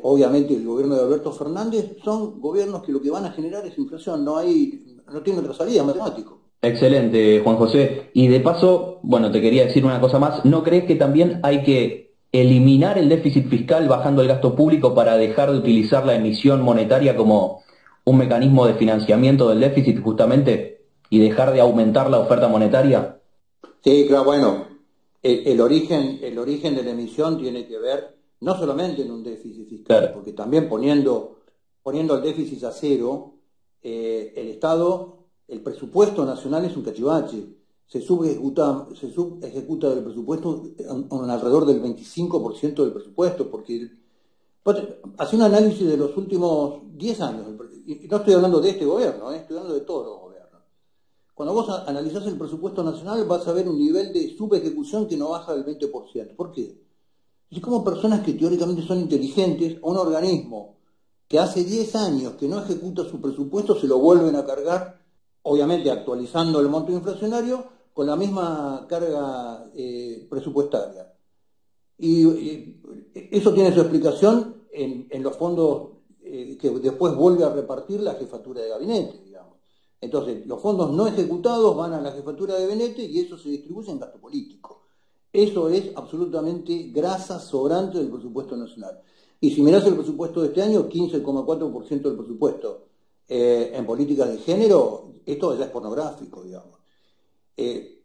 [0.03, 3.77] obviamente el gobierno de Alberto Fernández, son gobiernos que lo que van a generar es
[3.79, 6.41] inflación, no hay, no tiene otra salida matemático.
[6.63, 8.11] Excelente, Juan José.
[8.15, 10.45] Y de paso, bueno, te quería decir una cosa más.
[10.45, 15.17] ¿No crees que también hay que eliminar el déficit fiscal bajando el gasto público para
[15.17, 17.63] dejar de utilizar la emisión monetaria como
[18.05, 23.21] un mecanismo de financiamiento del déficit justamente y dejar de aumentar la oferta monetaria?
[23.83, 24.67] Sí, claro, bueno,
[25.23, 29.69] el, origen, el origen de la emisión tiene que ver no solamente en un déficit
[29.69, 31.41] fiscal, porque también poniendo,
[31.83, 33.35] poniendo el déficit a cero,
[33.83, 35.17] eh, el Estado
[35.49, 37.57] el presupuesto nacional es un cachivache.
[37.87, 43.91] Se subejecuta, se subejecuta del presupuesto en, alrededor del 25% del presupuesto, porque
[45.19, 47.47] hace un análisis de los últimos 10 años,
[47.87, 50.63] y no estoy hablando de este gobierno, eh, estoy hablando de todos los gobiernos.
[51.33, 55.29] Cuando vos analizás el presupuesto nacional vas a ver un nivel de subejecución que no
[55.29, 56.35] baja del 20%.
[56.35, 56.86] ¿Por qué?
[57.51, 60.77] Es como personas que teóricamente son inteligentes, a un organismo
[61.29, 65.01] que hace 10 años que no ejecuta su presupuesto se lo vuelven a cargar
[65.49, 71.13] obviamente actualizando el monto inflacionario con la misma carga eh, presupuestaria.
[71.99, 72.77] Y,
[73.15, 78.61] eso tiene su explicación en, los fondos eh, que después vuelve a repartir la jefatura
[78.61, 79.55] de gabinete, digamos.
[80.01, 83.91] Entonces, los fondos no ejecutados van a la jefatura de gabinete y eso se distribuye
[83.91, 84.86] en gasto político.
[85.37, 89.03] Eso es absolutamente grasa sobrante del presupuesto nacional.
[89.39, 92.87] Y si mirás el presupuesto de este año, 15,4% del presupuesto
[93.29, 96.79] eh, en políticas de género, esto ya es pornográfico, digamos.
[97.55, 98.03] Eh,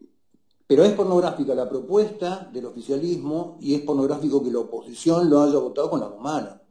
[0.68, 5.58] pero es pornográfica la propuesta del oficialismo y es pornográfico que la oposición lo haya
[5.58, 6.62] votado con la humana.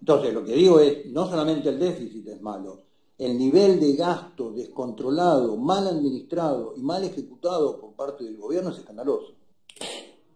[0.00, 2.84] Entonces, lo que digo es, no solamente el déficit es malo,
[3.18, 8.78] el nivel de gasto descontrolado, mal administrado y mal ejecutado por parte del gobierno es
[8.78, 9.39] escandaloso.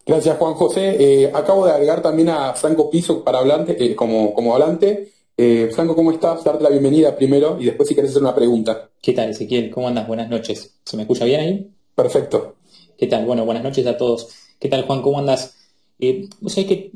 [0.07, 0.97] Gracias, Juan José.
[0.99, 5.13] Eh, acabo de agregar también a Franco Piso para hablante, como, como hablante.
[5.37, 6.45] Eh, Franco, ¿cómo estás?
[6.45, 8.91] Darte la bienvenida primero y después si querés hacer una pregunta.
[9.01, 9.71] ¿Qué tal, Ezequiel?
[9.71, 10.07] ¿Cómo andas?
[10.07, 10.75] Buenas noches.
[10.85, 11.71] ¿Se me escucha bien ahí?
[11.95, 12.57] Perfecto.
[12.97, 13.25] ¿Qué tal?
[13.25, 14.29] Bueno, buenas noches a todos.
[14.61, 15.03] ¿Qué tal, Juan?
[15.03, 15.57] ¿Cómo andas?
[15.99, 16.93] Eh, que...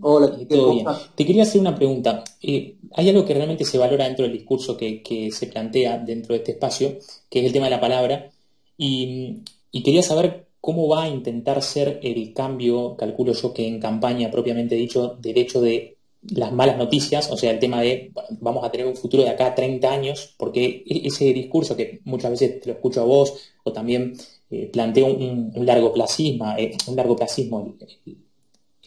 [0.00, 0.86] Hola, eh, ¿todo bien?
[1.14, 2.24] Te quería hacer una pregunta.
[2.42, 6.38] Eh, hay algo que realmente se valora dentro del discurso que, se plantea dentro de
[6.38, 6.98] este espacio,
[7.30, 8.30] que es el tema de la palabra,
[8.76, 13.80] y, y quería saber cómo va a intentar ser el cambio, calculo yo que en
[13.80, 18.64] campaña propiamente dicho, del hecho de las malas noticias, o sea, el tema de vamos
[18.64, 22.32] a tener un futuro de acá a 30 años, porque e-, ese discurso que muchas
[22.32, 24.14] veces te lo escucho a vos, o también
[24.50, 28.16] eh, planteo un, largo placismo, eh, un largo placismo, el,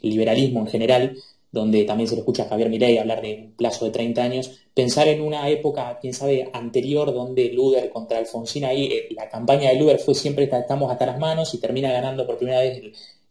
[0.09, 1.17] liberalismo en general,
[1.51, 4.60] donde también se lo escucha a Javier Milei hablar de un plazo de 30 años,
[4.73, 9.69] pensar en una época, quién sabe, anterior, donde Luder contra Alfonsín, ahí eh, la campaña
[9.69, 12.81] de Luder fue siempre estamos hasta las manos y termina ganando por primera vez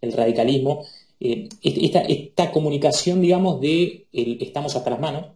[0.00, 0.84] el radicalismo.
[1.18, 5.26] Eh, esta, comunicación, digamos, de estamos hasta las manos,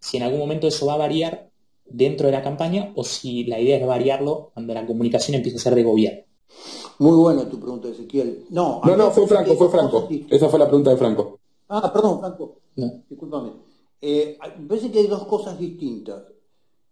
[0.00, 1.50] si en algún momento eso va a variar
[1.84, 5.60] dentro de la campaña o si la idea es variarlo cuando la comunicación empieza a
[5.60, 6.22] ser de gobierno.
[6.98, 8.46] Muy buena tu pregunta, Ezequiel.
[8.48, 10.08] No, no, no fue Franco, fue Franco.
[10.30, 11.38] Esa fue la pregunta de Franco.
[11.68, 12.56] Ah, perdón, Franco.
[13.08, 13.65] Discúlpame.
[14.08, 16.22] Eh, me parece que hay dos cosas distintas.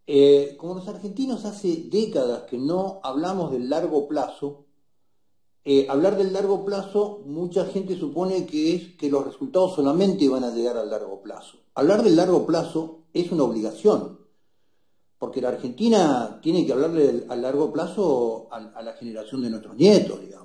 [0.05, 4.65] Eh, como los argentinos hace décadas que no hablamos del largo plazo,
[5.65, 10.43] eh, hablar del largo plazo, mucha gente supone que es que los resultados solamente van
[10.43, 11.59] a llegar al largo plazo.
[11.77, 14.19] Hablar del largo plazo es una obligación,
[15.17, 20.21] porque la Argentina tiene que hablarle al largo plazo a, la generación de nuestros nietos,
[20.21, 20.44] digamos.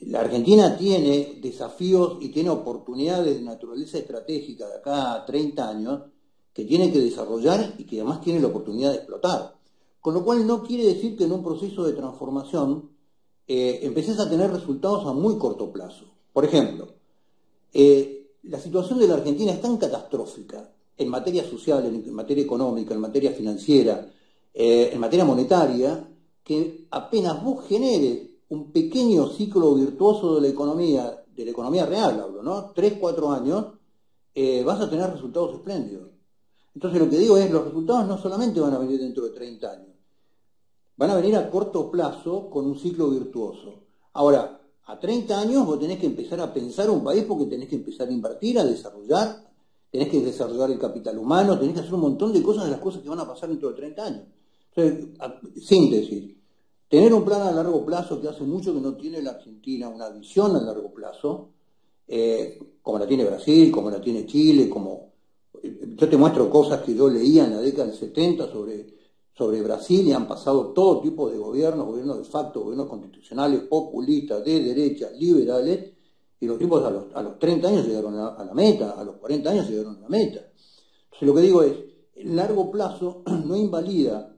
[0.00, 6.02] La Argentina tiene desafíos y tiene oportunidades de naturaleza estratégica de acá a 30 años
[6.52, 9.54] que tiene que desarrollar y que además tiene la oportunidad de explotar.
[10.00, 12.90] Con lo cual no quiere decir que en un proceso de transformación
[13.46, 16.06] eh, empecés a tener resultados a muy corto plazo.
[16.32, 16.88] Por ejemplo,
[17.72, 22.94] eh, la situación de la Argentina es tan catastrófica en materia social, en, materia económica,
[22.94, 24.10] en materia financiera,
[24.54, 26.08] eh, en materia monetaria,
[26.44, 32.20] que apenas vos generes un pequeño ciclo virtuoso de la economía, de la economía real
[32.20, 32.70] hablo, ¿no?
[32.72, 33.66] Tres, cuatro años,
[34.64, 36.10] vas a tener resultados espléndidos.
[36.74, 39.70] Entonces lo que digo es, los resultados no solamente van a venir dentro de 30
[39.70, 39.96] años,
[40.96, 43.82] van a venir a corto plazo con un ciclo virtuoso.
[44.12, 47.76] Ahora, a 30 años vos tenés que empezar a pensar un país porque tenés que
[47.76, 49.44] empezar a invertir, a desarrollar,
[49.90, 52.80] tenés que desarrollar el capital humano, tenés que hacer un montón de cosas de las
[52.80, 54.22] cosas que van a pasar dentro de 30 años.
[54.74, 55.08] Entonces,
[55.62, 56.36] síntesis,
[56.88, 60.08] tener un plan a largo plazo que hace mucho que no tiene la Argentina, una
[60.10, 61.50] visión a largo plazo,
[62.06, 65.08] eh, como la tiene Brasil, como la tiene Chile, como...
[65.60, 68.98] Yo te muestro cosas que yo leía en la década del 70 sobre
[69.38, 74.44] sobre Brasil y han pasado todo tipo de gobiernos, gobiernos de facto, gobiernos constitucionales, populistas,
[74.44, 75.92] de derecha, liberales,
[76.40, 79.16] y los tipos a los, a los 30 años llegaron a, la meta, a los
[79.16, 80.40] 40 años llegaron a la meta.
[80.40, 81.72] Entonces lo que digo es,
[82.16, 84.34] el largo plazo no invalida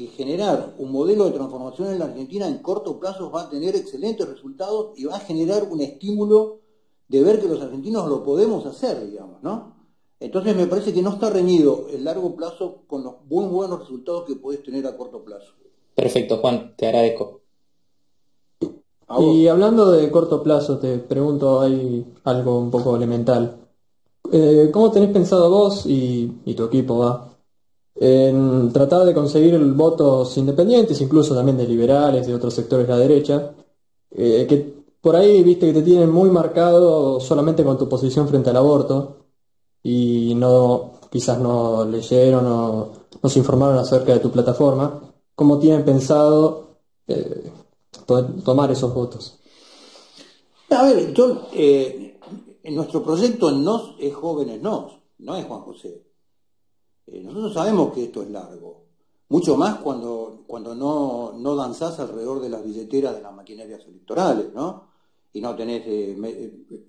[0.00, 3.76] que generar un modelo de transformación en la Argentina en corto plazo va a tener
[3.76, 6.60] excelentes resultados y va a generar un estímulo
[7.06, 9.76] de ver que los argentinos lo podemos hacer, digamos, ¿no?
[10.18, 14.24] Entonces me parece que no está reñido el largo plazo con los muy buenos resultados
[14.24, 15.52] que puedes tener a corto plazo.
[15.94, 17.40] Perfecto, Juan, te agradezco.
[19.18, 23.58] Y hablando de corto plazo, te pregunto hay algo un poco elemental.
[24.32, 27.29] Eh, ¿Cómo tenés pensado vos y, tu equipo va
[28.02, 32.98] en tratar de conseguir votos independientes, incluso también de liberales, de otros sectores de la
[32.98, 33.52] derecha,
[34.10, 38.48] eh, que por ahí viste que te tienen muy marcado solamente con tu posición frente
[38.48, 39.18] al aborto,
[39.82, 45.02] y no quizás no leyeron o no se informaron acerca de tu plataforma,
[45.34, 47.52] ¿cómo tienen pensado eh,
[48.06, 49.38] tomar esos votos?
[50.70, 52.18] A ver, yo, eh,
[52.62, 56.09] en nuestro proyecto NOS es Jóvenes NOS, no es Juan José.
[57.06, 58.84] Eh, nosotros sabemos que esto es largo,
[59.30, 64.52] mucho más cuando, cuando no, no danzás alrededor de las billeteras de las maquinarias electorales,
[64.52, 64.90] ¿no?
[65.32, 65.84] Y no tenés,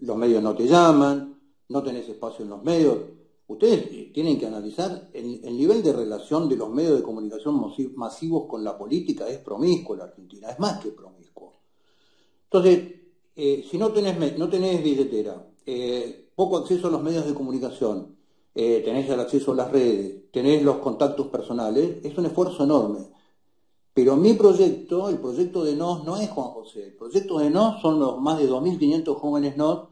[0.02, 2.98] los medios no te llaman, no tenés espacio en los medios.
[3.48, 7.62] Ustedes tienen que analizar el, nivel de relación de los medios de comunicación
[7.96, 11.54] masivos con la política es promiscuo la Argentina, es más que promiscuo.
[12.46, 12.96] Entonces,
[13.36, 18.16] eh, si no tenés, no tenés billetera, eh, poco acceso a los medios de comunicación,
[18.54, 23.00] eh, tenés el acceso a las redes, tenés los contactos personales, es un esfuerzo enorme.
[23.94, 26.86] Pero mi proyecto, el proyecto de NOS, no es Juan José.
[26.86, 29.88] El proyecto de NOS son los más de 2.500 jóvenes NOS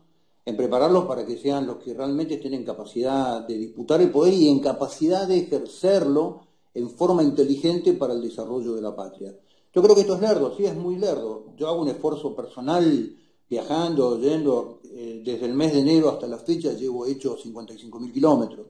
[0.45, 4.33] en prepararlos para que sean los que realmente estén en capacidad de disputar el poder
[4.33, 6.41] y en capacidad de ejercerlo
[6.73, 9.35] en forma inteligente para el desarrollo de la patria.
[9.73, 11.45] Yo creo que esto es lerdo, sí, es muy lerdo.
[11.57, 13.15] Yo hago un esfuerzo personal
[13.49, 18.67] viajando, yendo, eh, desde el mes de enero hasta la fecha llevo hecho 55.000 kilómetros,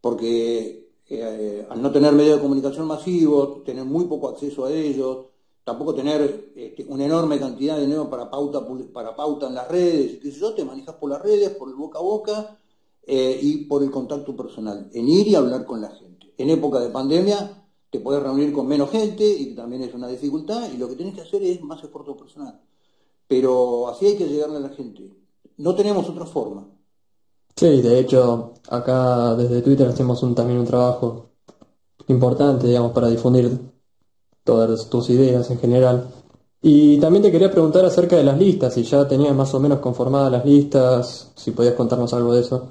[0.00, 5.26] porque eh, al no tener medios de comunicación masivos, tener muy poco acceso a ellos,
[5.64, 10.20] tampoco tener este, una enorme cantidad de dinero para pauta, para pauta en las redes,
[10.22, 12.58] sé yo, te manejas por las redes, por el boca a boca
[13.04, 16.32] eh, y por el contacto personal, en ir y hablar con la gente.
[16.38, 20.70] En época de pandemia te puedes reunir con menos gente y también es una dificultad
[20.72, 22.60] y lo que tienes que hacer es más esfuerzo personal.
[23.28, 25.10] Pero así hay que llegarle a la gente.
[25.58, 26.68] No tenemos otra forma.
[27.56, 31.30] Sí, de hecho, acá desde Twitter hacemos un, también un trabajo
[32.08, 33.50] importante, digamos, para difundir
[34.44, 36.06] todas tus ideas en general.
[36.62, 39.78] Y también te quería preguntar acerca de las listas, si ya tenías más o menos
[39.80, 42.68] conformadas las listas, si podías contarnos algo de eso.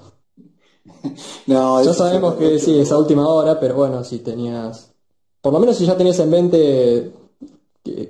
[1.47, 4.91] No, Ya sabemos que sí, es a última hora, pero bueno, si tenías,
[5.39, 7.13] por lo menos si ya tenías en mente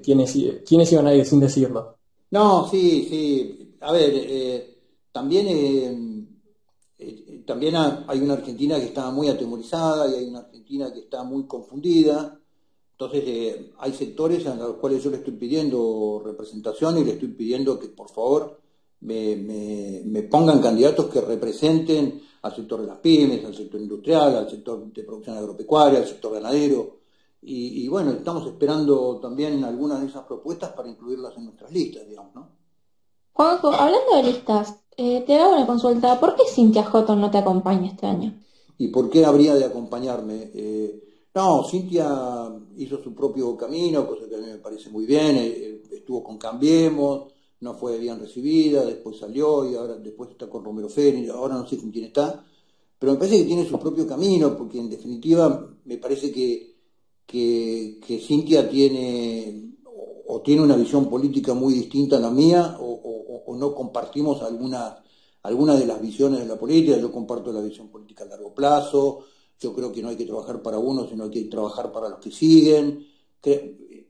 [0.01, 0.33] quiénes,
[0.65, 1.94] quiénes iban a ir sin decirlo.
[2.35, 3.77] No, sí, sí.
[3.81, 4.77] A ver, eh,
[5.11, 6.27] también, eh,
[6.99, 10.99] eh, también ha- hay una Argentina que está muy atemorizada y hay una Argentina que
[10.99, 12.37] está muy confundida.
[12.91, 17.29] Entonces, eh, hay sectores a los cuales yo le estoy pidiendo representación y le estoy
[17.29, 18.59] pidiendo que por favor
[19.01, 19.35] me-
[20.05, 24.91] me pongan candidatos que representen al sector de las pymes, al sector industrial, al sector
[24.93, 26.97] de producción agropecuaria, al sector ganadero.
[27.47, 32.07] Y, y bueno, estamos esperando también algunas de esas propuestas para incluirlas en nuestras listas,
[32.07, 32.49] digamos, ¿no?
[33.33, 36.19] Juanjo, hablando de listas, eh, te hago una consulta.
[36.19, 38.33] ¿Por qué Cintia Houghton no te acompaña este año?
[38.77, 40.51] ¿Y por qué habría de acompañarme?
[40.53, 41.03] Eh,
[41.35, 42.07] no, Cintia
[42.77, 46.23] hizo su propio camino, cosa que a mí me parece muy bien, eh, eh, estuvo
[46.23, 51.29] con Cambiemos, no fue bien recibida, después salió y ahora después está con Romero Fénix,
[51.29, 52.45] ahora no sé con quién está,
[52.97, 56.74] pero me parece que tiene su propio camino, porque en definitiva me parece que,
[57.25, 59.71] que, que Cintia tiene
[60.27, 64.95] o, tiene una visión política muy distinta a la mía, o, no compartimos algunas
[65.43, 69.25] algunas de las visiones de la política, yo comparto la visión política a largo plazo,
[69.59, 72.19] yo creo que no hay que trabajar para uno, sino hay que trabajar para los
[72.19, 73.05] que siguen,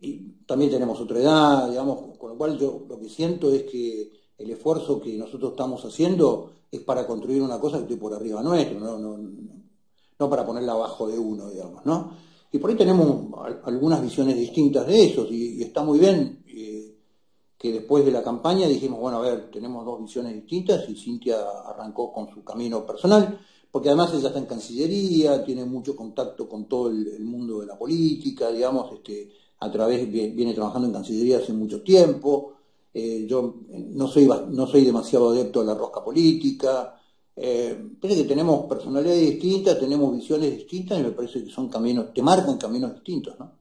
[0.02, 4.12] y también tenemos otra edad, digamos, con lo cual yo lo que siento es que
[4.38, 8.42] el esfuerzo que nosotros estamos haciendo es para construir una cosa que esté por arriba
[8.44, 9.56] nuestro, no, no, no-
[10.18, 12.14] no para ponerla abajo de uno, digamos, ¿no?
[12.56, 16.96] Y por ahí tenemos al- algunas visiones distintas de eso, y, está muy bien eh,
[17.58, 21.36] que después de la campaña dijimos, bueno, a ver, tenemos dos visiones distintas y Cintia
[21.66, 23.38] arrancó con su camino personal,
[23.70, 27.78] porque además ella está en Cancillería, tiene mucho contacto con todo el, mundo de la
[27.78, 32.54] política, digamos, este, a través, vie- viene trabajando en Cancillería hace mucho tiempo,
[32.94, 37.02] eh, yo no soy, no soy demasiado adepto a la rosca política,
[37.36, 42.14] eh, parece que tenemos personalidades distintas, tenemos visiones distintas y me parece que son caminos,
[42.14, 43.52] te marcan caminos distintos, ¿no?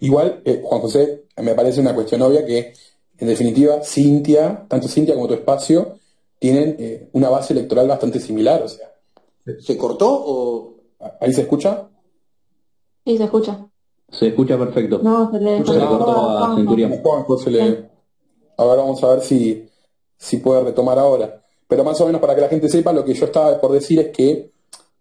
[0.00, 2.74] Igual, eh, Juan José, me parece una cuestión obvia que,
[3.18, 5.98] en definitiva, Cintia, tanto Cintia como tu espacio,
[6.38, 8.62] tienen eh, una base electoral bastante similar.
[8.62, 8.92] O sea,
[9.60, 10.76] ¿Se cortó o...?
[11.20, 11.88] ¿ahí se escucha?
[13.04, 13.66] Sí, se escucha.
[14.08, 15.00] Se escucha perfecto.
[15.02, 16.56] No, se le, Se le cortó a Juanjo.
[16.56, 17.00] Centurión.
[17.02, 17.62] Juan José le...
[18.58, 19.68] A ver, vamos a ver si,
[20.16, 21.42] si puede retomar ahora.
[21.72, 23.98] Pero más o menos para que la gente sepa, lo que yo estaba por decir
[23.98, 24.50] es que,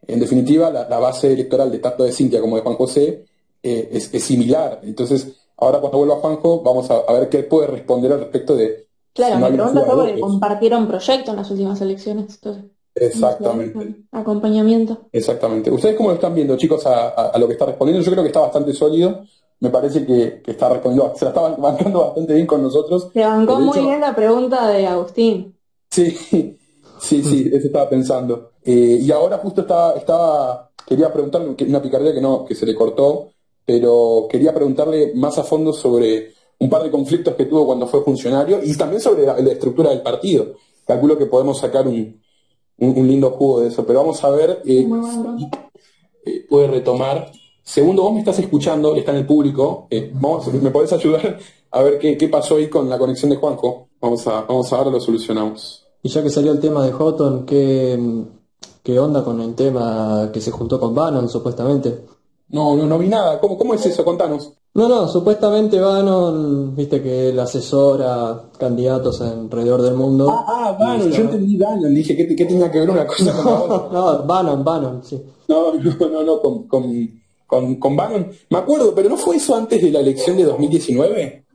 [0.07, 3.25] en definitiva, la, la base electoral de tanto de Cintia como de Juan José
[3.61, 4.79] eh, es, es similar.
[4.81, 8.87] Entonces, ahora cuando vuelva Juanjo, vamos a, a ver qué puede responder al respecto de...
[9.13, 12.35] Claro, no me pregunta fue porque compartieron proyecto en las últimas elecciones.
[12.35, 12.63] Entonces,
[12.95, 13.95] Exactamente.
[14.13, 15.09] acompañamiento.
[15.11, 15.69] Exactamente.
[15.71, 18.01] ¿Ustedes cómo lo están viendo, chicos, a, a- a lo que está respondiendo?
[18.01, 19.25] Yo creo que está bastante sólido.
[19.59, 23.09] Me parece que, que está respondiendo, se la está bancando bastante bien con nosotros.
[23.13, 25.53] Se bancó muy bien la pregunta de Agustín.
[25.91, 26.57] Sí,
[27.01, 28.51] sí, sí, eso estaba pensando.
[28.63, 32.75] Eh, y ahora justo estaba, estaba, quería preguntarle una picardía que no, que se le
[32.75, 33.29] cortó,
[33.65, 38.03] pero quería preguntarle más a fondo sobre un par de conflictos que tuvo cuando fue
[38.03, 40.55] funcionario y también sobre la, la estructura del partido.
[40.85, 42.21] Calculo que podemos sacar un,
[42.77, 45.69] un- un lindo jugo de eso, pero vamos a ver eh, pregunta.
[46.25, 47.31] eh, puede retomar.
[47.63, 49.87] Segundo, vos me estás escuchando, está en el público.
[49.89, 51.37] eh, vamos, ¿Me podés ayudar
[51.71, 53.89] a ver qué, qué pasó ahí con la conexión de Juanjo?
[53.99, 55.87] Vamos a, vamos a ver, lo solucionamos.
[56.03, 57.99] Y ya que salió el tema de Houghton, ¿qué,
[58.83, 62.05] qué onda con el tema que se juntó con Bannon, supuestamente?
[62.49, 63.39] No, no, no vi nada.
[63.39, 64.03] ¿Cómo, cómo es eso?
[64.03, 64.51] Contanos.
[64.73, 70.29] No, no, supuestamente Bannon, viste que él asesora candidatos alrededor del mundo.
[70.29, 71.93] Ah, ah, Bannon, yo entendí Bannon.
[71.93, 73.89] Dije, ¿qué, qué tenía que ver una cosa con la otra?
[73.91, 75.21] No, Bannon, Bannon, sí.
[75.49, 78.31] No, no, no, no, con, con, con, con Bannon.
[78.49, 81.45] Me acuerdo, pero ¿no fue eso antes de la elección de 2019?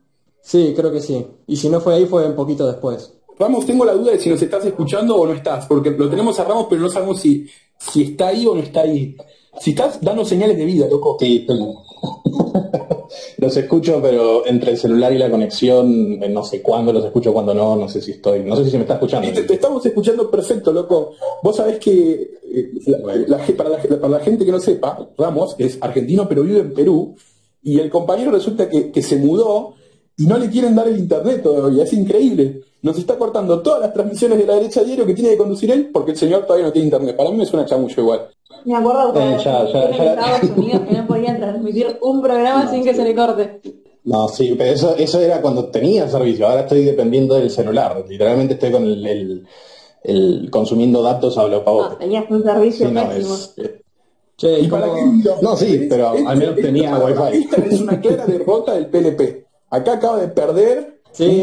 [0.43, 1.27] Sí, creo que sí.
[1.47, 3.15] Y si no fue ahí, fue un poquito después.
[3.39, 6.39] Ramos, tengo la duda de si nos estás escuchando o no estás, porque lo tenemos
[6.41, 7.47] a Ramos, pero no sabemos si,
[7.79, 9.15] si está ahí o no está ahí.
[9.61, 11.17] Si estás, danos señales de vida, loco.
[11.21, 11.47] Sí,
[13.39, 17.33] los escucho, pero entre el celular y la conexión, eh, no sé cuándo los escucho,
[17.33, 19.29] cuándo no, no sé si estoy, no sé si se me está escuchando.
[19.33, 21.13] Te estamos escuchando perfecto, loco.
[21.43, 25.55] Vos sabés que eh, la- la- para, la, para la gente que no sepa, Ramos
[25.59, 27.15] es argentino pero vive en Perú
[27.63, 29.75] y el compañero resulta que, que se mudó
[30.17, 31.85] y no le quieren dar el internet todavía.
[31.85, 32.63] Es increíble.
[32.87, 35.91] Nos está cortando todas las transmisiones de la derecha diario que tiene que conducir él
[35.93, 37.17] porque el señor todavía no tiene internet.
[37.17, 38.29] Para mí me suena chamullo igual.
[38.65, 40.05] Me acuerdo Eh, cuando ya, ya, en ya.
[40.15, 43.61] Estados Unidos que no podían transmitir un programa sin que se le corte.
[44.05, 48.55] No, sí, pero eso, eso era cuando tenía servicio, ahora estoy dependiendo del celular, literalmente
[48.55, 49.47] estoy con el, el-
[50.05, 51.97] el consumiendo datos a lo No, pavote.
[51.97, 53.81] tenías un servicio Sí, no, es- eh,
[54.37, 54.87] Che, ¿y ¿Y para?
[55.43, 57.39] No, sí, pero al menos tenía wifi.
[57.39, 59.45] Esta es una clara derrota del PLP.
[59.71, 61.43] Acá acaba de perder Sí.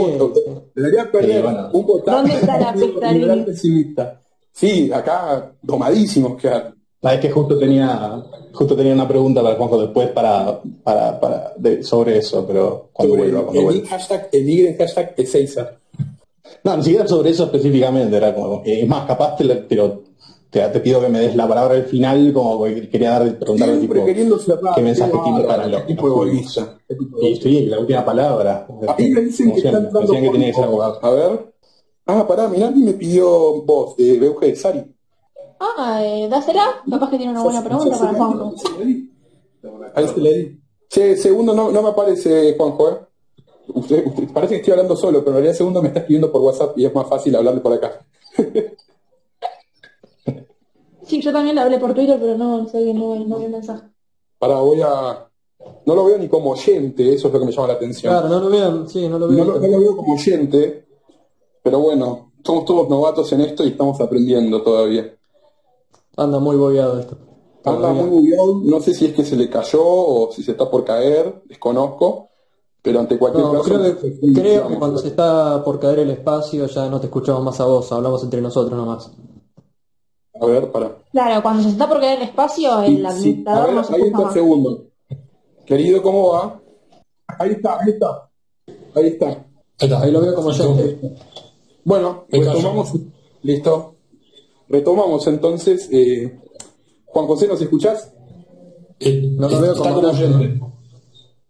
[0.76, 1.70] Debería perder Sí, bueno.
[1.74, 2.12] un voto.
[2.12, 3.46] ¿Dónde está la pestaña?
[3.46, 4.22] pesimista.
[4.52, 6.76] Sí, acá domadísimos quedan.
[7.02, 11.84] Sabes que justo tenía, justo tenía una pregunta para Juanjo después para, para, para de-
[11.84, 13.88] sobre eso, pero cuando Sobre vuelva, cuando el, vuelva.
[13.90, 15.72] hashtag, el hashtag Ezeiza.
[16.64, 20.03] No, ni siquiera sobre eso específicamente, era como, es más, capaz te, lo- pero
[20.54, 23.78] te, te pido que me des la palabra al final, como que quería dar, preguntarle
[23.80, 24.40] tipo, queriendo
[24.76, 26.78] qué mensaje tiene para los qué tipo de bolista.
[26.88, 28.68] qué tipo de Y sí, la última palabra.
[28.96, 31.00] Ahí me dicen que están dando decían que tenía que ser abogado.
[31.02, 31.54] A ver.
[32.06, 34.96] Ah, pará, mirá, me pidió voz de Beuge de Sari.
[35.60, 36.84] Ah, eh, dásela.
[36.88, 38.54] Capaz que tiene una buena pregunta para Juanjo.
[39.96, 40.60] Ahí se le di.
[40.88, 42.98] Che, segundo no, no me aparece, Juanjo, ¿eh?
[43.70, 46.42] Usted, usted- parece que estoy hablando solo, pero en realidad segundo me está escribiendo por
[46.42, 48.06] WhatsApp y es más fácil hablarle por acá.
[51.14, 53.52] Sí, yo también le hablé por Twitter, pero no sé que no, no vi el
[53.52, 53.84] mensaje.
[54.40, 55.30] Pará, voy a...
[55.86, 58.12] No lo veo ni como oyente, eso es lo que me llama la atención.
[58.12, 60.88] Claro, no lo vean, sí, no lo No lo, no lo veo como oyente,
[61.62, 65.16] pero bueno, somos todos novatos en esto y estamos aprendiendo todavía.
[66.18, 67.16] Anda muy bobeado esto.
[67.64, 70.68] Anda muy bugueado, no sé si es que se le cayó o si se está
[70.68, 72.30] por caer, desconozco,
[72.82, 73.66] pero ante cualquier No, caso...
[73.66, 77.44] creo que, creo que cuando se está por caer el espacio ya no te escuchamos
[77.44, 79.12] más a vos, hablamos entre nosotros nomás.
[80.40, 80.98] A ver, para.
[81.12, 83.96] Claro, cuando se está por caer el espacio, el Sí, a administrador ver, no se
[83.96, 84.34] ahí está más.
[84.34, 84.86] segundo.
[85.66, 86.60] Querido, ¿cómo va?
[87.40, 88.30] Ahí está, ahí está.
[88.96, 89.46] Ahí está.
[90.02, 91.16] Ahí lo veo como oyente.
[91.84, 92.94] Bueno, retomamos.
[93.44, 93.96] Listo.
[94.70, 95.88] Retomamos entonces.
[95.92, 96.40] eh,
[97.06, 98.12] Juan José, ¿nos escuchás?
[99.00, 100.60] No lo veo como Está hablante.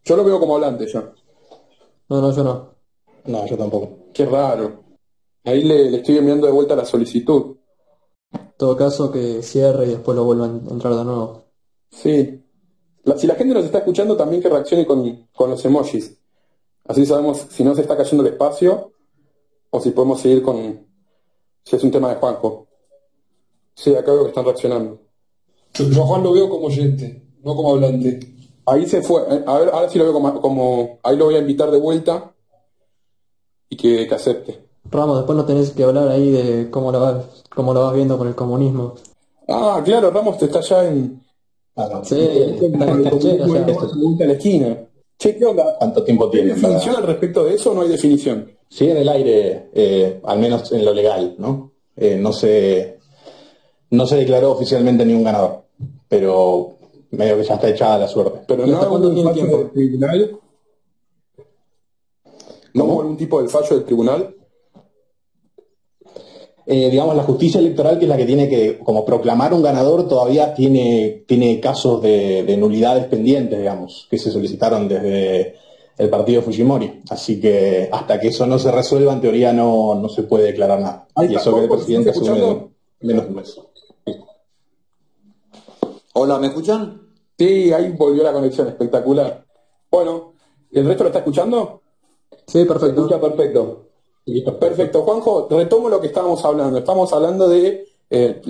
[0.03, 1.11] Yo lo veo como hablante ya.
[2.09, 2.69] No, no, yo no.
[3.25, 3.89] No, yo tampoco.
[4.13, 4.83] Qué raro.
[5.45, 7.55] Ahí le, le estoy enviando de vuelta la solicitud.
[8.53, 11.45] En todo caso que cierre y después lo vuelvan a entrar de nuevo.
[11.91, 12.39] Sí.
[13.03, 16.17] La- si la gente nos está escuchando, también que reaccione con, con los emojis.
[16.85, 18.93] Así sabemos si no se está cayendo el espacio
[19.69, 20.85] o si podemos seguir con.
[21.65, 22.67] Si es un tema de Juanjo.
[23.75, 24.99] Sí, acá veo que están reaccionando.
[25.73, 28.19] Yo, yo a Juan lo veo como oyente, no como hablante.
[28.65, 29.21] Ahí se fue.
[29.29, 31.79] Eh, A ver, ahora sí lo veo como, como- Ahí lo voy a invitar de
[31.79, 32.33] vuelta
[33.69, 34.63] y que, que acepte.
[34.93, 38.17] Ramos, después no tenés que hablar ahí de cómo lo vas, cómo lo vas viendo
[38.17, 38.95] con el comunismo.
[39.47, 41.21] Ah, claro, Ramos está allá en.
[41.75, 42.05] Ah, no.
[42.05, 42.79] Sí, está en
[44.17, 44.25] ya.
[44.25, 44.77] la esquina.
[45.17, 45.75] Che, ¿qué onda?
[45.79, 46.53] ¿Cuánto tiempo ¿Hay tiene?
[46.53, 48.51] definición al respecto de eso o no hay definición?
[48.69, 51.71] Sigue en el aire, eh, al menos en lo legal, ¿no?
[51.95, 52.99] Eh, no se
[53.91, 55.63] no se declaró oficialmente ni un ganador,
[56.07, 56.77] pero
[57.11, 58.39] medio que ya está echada la suerte.
[58.47, 59.57] Pero ¿Y no cuándo tiene tiempo?
[59.57, 60.39] del tribunal.
[62.73, 64.35] ¿No hubo algún tipo del fallo del tribunal?
[66.65, 70.07] Eh, digamos, la justicia electoral, que es la que tiene que, como proclamar un ganador,
[70.07, 75.55] todavía tiene, tiene casos de, de nulidades pendientes, digamos, que se solicitaron desde
[75.97, 77.01] el partido Fujimori.
[77.09, 80.79] Así que hasta que eso no se resuelva, en teoría no, no se puede declarar
[80.79, 81.07] nada.
[81.15, 82.67] Ahí y eso que el presidente ¿estás asume
[83.01, 83.59] menos de un mes.
[86.13, 87.01] Hola, ¿me escuchan?
[87.37, 89.43] Sí, ahí volvió la conexión, espectacular.
[89.91, 90.33] Bueno,
[90.71, 91.81] ¿el resto lo está escuchando?
[92.47, 93.01] Sí, Se perfecto.
[93.01, 93.87] escucha perfecto.
[94.25, 95.01] Perfecto.
[95.03, 96.77] Juanjo, retomo lo que estábamos hablando.
[96.77, 98.41] Estamos hablando de, eh,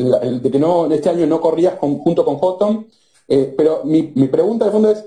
[0.41, 2.87] de que no, este año no corrías con- junto con Houghton,
[3.27, 5.03] eh, pero mi, pregunta de fondo es,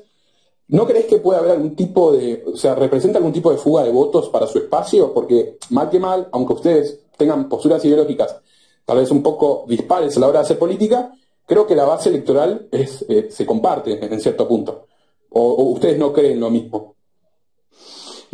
[0.69, 3.85] ¿no crees que puede haber algún tipo de, o sea, representa algún tipo de fuga
[3.85, 5.12] de votos para su espacio?
[5.14, 8.37] Porque mal que mal, aunque ustedes tengan posturas ideológicas
[8.85, 11.12] tal vez un poco dispares a la hora de hacer política,
[11.47, 14.87] creo que la base electoral es, eh, se comparte en cierto punto.
[15.31, 16.96] O ustedes no creen lo mismo.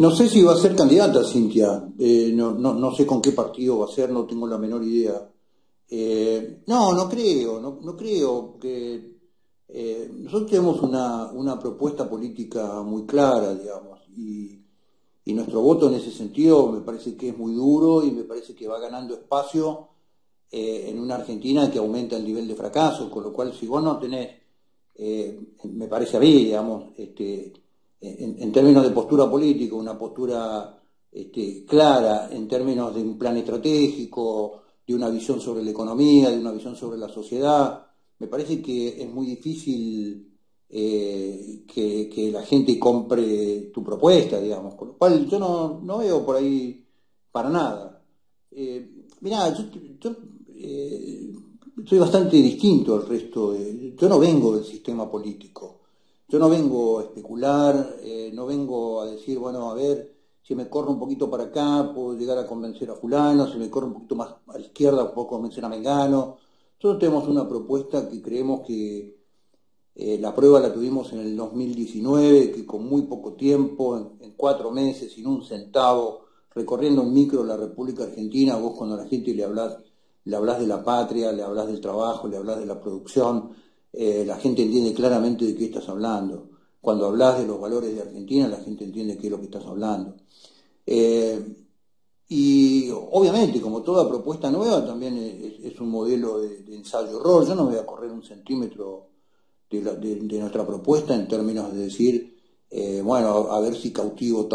[0.03, 1.89] No sé si va a ser candidata, Cintia.
[1.97, 4.83] Eh, no, no, no sé con qué partido va a ser, no tengo la menor
[4.83, 5.31] idea.
[5.89, 9.19] Eh, no, no creo, no, no creo que
[9.69, 14.59] eh, nosotros tenemos una, una propuesta política muy clara, digamos, y,
[15.25, 18.57] y nuestro voto en ese sentido me parece que es muy duro y me parece
[18.57, 19.87] que va ganando espacio
[20.51, 23.81] eh, en una Argentina que aumenta el nivel de fracaso, con lo cual si vos
[23.81, 24.31] no tenés,
[24.97, 27.53] eh, me parece a mí, digamos, este,
[28.03, 30.79] en, términos de postura política, una postura
[31.11, 36.39] este, clara, en términos de un plan estratégico, de una visión sobre la economía, de
[36.39, 37.87] una visión sobre la sociedad,
[38.19, 40.29] me parece que es muy difícil
[40.69, 45.99] eh, que, que la gente compre tu propuesta, digamos, con lo cual yo no, no
[45.99, 46.85] veo por ahí
[47.31, 48.03] para nada.
[48.51, 49.65] Eh, mirá, yo,
[50.01, 50.17] yo,
[50.57, 51.33] eh,
[51.85, 55.82] soy bastante distinto al resto, de- yo no vengo del sistema político.
[56.33, 60.67] Yo no vengo a especular, eh, no vengo a decir, bueno, a ver, si me
[60.67, 63.93] corre un poquito para acá, puedo llegar a convencer a fulano, se me corre un
[63.93, 66.39] poquito más a la izquierda, puedo convencer a Mengano.
[66.77, 69.15] Nosotros tenemos una propuesta que creemos que
[69.95, 74.71] eh, la prueba la tuvimos en el 2019, que con muy poco tiempo, en, cuatro
[74.71, 76.23] meses, sin un centavo,
[76.55, 79.77] recorriendo un micro la República Argentina, vos cuando a la gente le hablas,
[80.25, 83.51] le hablas de la patria, le hablas del trabajo, le hablas de la producción,
[83.93, 86.49] eh, la gente entiende claramente de qué estás hablando.
[86.81, 89.67] Cuando hablas de los valores de Argentina, la gente entiende qué es lo que estás
[89.67, 90.17] hablando.
[90.87, 91.63] Eh,
[92.29, 95.19] y obviamente, como toda propuesta nueva, también
[95.63, 97.47] es, un modelo de, ensayo-error.
[97.47, 99.09] Yo no voy a correr un centímetro
[99.71, 102.39] de, nuestra propuesta en términos de decir,
[102.71, 104.49] eh, bueno, a, ver si cautivo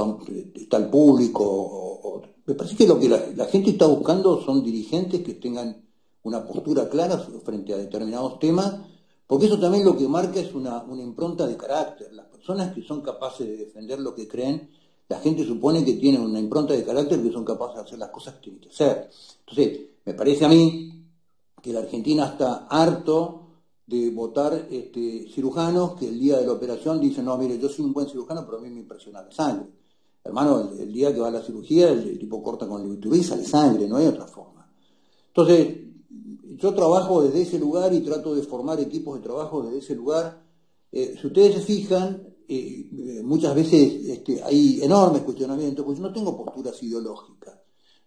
[0.56, 2.24] está el público.
[2.48, 5.86] me parece que lo que la, gente está buscando son dirigentes que tengan
[6.24, 8.82] una postura clara frente a determinados temas,
[9.28, 12.14] porque eso también lo que marca es una, impronta de carácter.
[12.14, 14.70] Las personas que son capaces de defender lo que creen
[15.10, 18.10] la gente supone que tiene una impronta de carácter que son capaces de hacer las
[18.10, 19.10] cosas que tienen que hacer.
[19.40, 21.06] Entonces, me parece a mí
[21.62, 23.48] que la Argentina está harto
[23.86, 27.86] de votar este, cirujanos que el día de la operación dicen, no, mire, yo soy
[27.86, 29.70] un buen cirujano, pero a mí me impresiona la sangre.
[30.26, 33.46] Hermano, el, día que va a la cirugía, el, tipo corta con el y sale
[33.46, 34.70] sangre, no hay otra forma.
[35.30, 35.78] Entonces,
[36.58, 40.44] yo trabajo desde ese lugar y trato de formar equipos de trabajo desde ese lugar.
[40.92, 46.14] Eh, si ustedes se fijan, eh, muchas veces este, hay enormes cuestionamientos, pues yo no
[46.14, 47.56] tengo posturas ideológicas.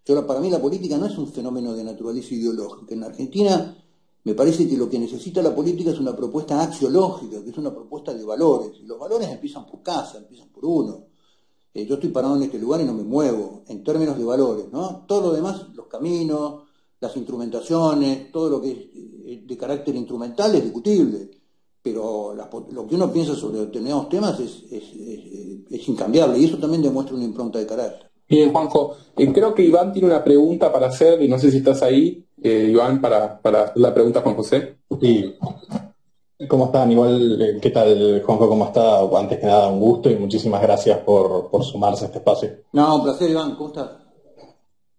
[0.04, 2.94] Yo, para mí la política no es un fenómeno de naturaleza ideológica.
[2.94, 3.76] En Argentina
[4.24, 7.72] me parece que lo que necesita la política es una propuesta axiológica, que es una
[7.72, 8.72] propuesta de valores.
[8.80, 11.04] Y los valores empiezan por casa, empiezan por uno.
[11.72, 14.66] Eh, yo estoy parado en este lugar y no me muevo, en términos de valores,
[14.72, 15.04] ¿no?
[15.06, 16.62] Todo lo demás, los caminos,
[17.00, 21.40] las instrumentaciones, todo lo que es eh, de carácter instrumental es discutible
[21.82, 27.16] pero lo que uno piensa sobre determinados temas es, es, incambiable y eso también demuestra
[27.16, 28.10] una impronta de carácter.
[28.28, 31.56] Bien, Juanjo, eh, creo que Iván tiene una pregunta para hacer y no sé si
[31.58, 34.76] estás ahí, eh, Iván, para, para la pregunta a Juan José.
[35.00, 35.34] Sí.
[36.48, 36.92] ¿Cómo están?
[36.92, 38.48] Igual, eh, ¿qué tal, Juanjo?
[38.48, 39.00] ¿Cómo está?
[39.18, 42.50] Antes que nada, un gusto y muchísimas gracias por, por sumarse a este espacio.
[42.72, 43.56] No, un placer, Iván.
[43.56, 43.99] ¿Cómo estás?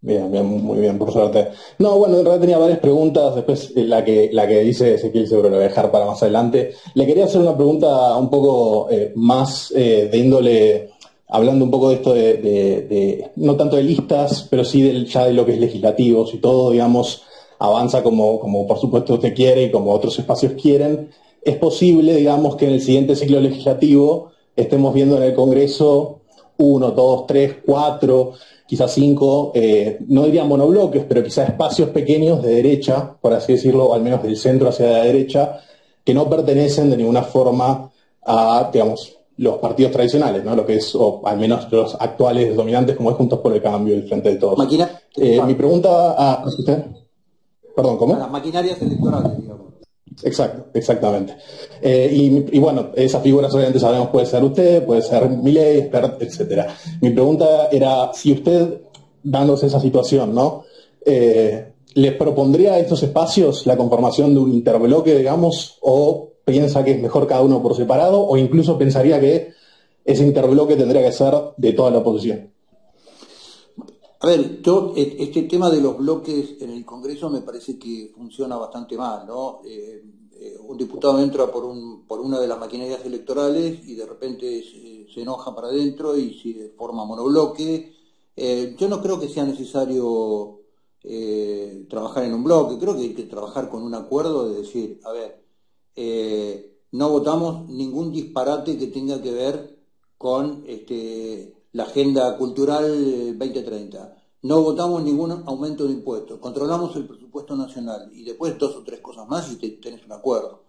[0.04, 1.50] Bien, bien, muy bien, por suerte.
[1.78, 5.28] No, bueno, en realidad tenía varias preguntas, después eh, la que, la que dice Ezequiel
[5.28, 6.72] seguro lo voy a dejar para más adelante.
[6.94, 10.90] Le quería hacer una pregunta un poco eh, más eh, de índole,
[11.28, 15.34] hablando un poco de esto de, no tanto de listas, pero sí del, ya de
[15.34, 17.22] lo que es legislativo, si todo, digamos,
[17.60, 21.10] avanza como, como por supuesto usted quiere y como otros espacios quieren,
[21.42, 26.22] es posible, digamos, que en el siguiente ciclo legislativo estemos viendo en el Congreso
[26.58, 28.32] uno, dos, tres, cuatro
[28.72, 33.84] quizás cinco, eh, no diría monobloques, pero quizás espacios pequeños de derecha, por así decirlo,
[33.84, 35.60] o al menos del centro hacia la derecha,
[36.02, 37.90] que no pertenecen de ninguna forma
[38.22, 40.56] a, digamos, los partidos tradicionales, ¿no?
[40.56, 43.94] Lo que es, o al menos los actuales dominantes, como es Juntos por el Cambio,
[43.94, 44.56] el Frente de Todos.
[45.16, 46.82] Eh, mi pregunta a usted.
[47.76, 48.16] Perdón, ¿cómo?
[48.16, 49.71] las maquinarias electorales, digamos.
[50.22, 51.36] Exacto, exactamente.
[51.80, 52.10] Eh,
[52.52, 56.68] y, bueno, esas figuras obviamente sabemos puede ser usted, puede ser Milei, expert, etc.
[57.00, 58.80] Mi pregunta era si usted,
[59.22, 60.64] dándose esa situación, ¿no?
[61.04, 66.92] Eh, ¿Le propondría a estos espacios la conformación de un interbloque, digamos, o piensa que
[66.92, 69.52] es mejor cada uno por separado, o incluso pensaría que
[70.04, 72.50] ese interbloque tendría que ser de toda la oposición?
[74.22, 78.12] A ver, yo, e, este tema de los bloques en el Congreso me parece que
[78.14, 79.62] funciona bastante mal, ¿no?
[79.64, 80.00] Eh,
[80.34, 84.62] eh, un diputado entra por, un, por una de las maquinarias electorales y de repente
[85.12, 87.92] se, enoja para adentro y se forma monobloque.
[88.36, 90.60] Eh, yo no creo que sea necesario
[91.88, 95.10] trabajar en un bloque, creo que hay que trabajar con un acuerdo de decir, a
[95.10, 95.42] ver,
[96.92, 99.78] no votamos ningún disparate que tenga que ver
[100.16, 104.16] con este, la agenda cultural 2030.
[104.42, 109.00] No votamos ningún aumento de impuestos, controlamos el presupuesto nacional y después dos o tres
[109.00, 110.62] cosas más y te, tenés un acuerdo.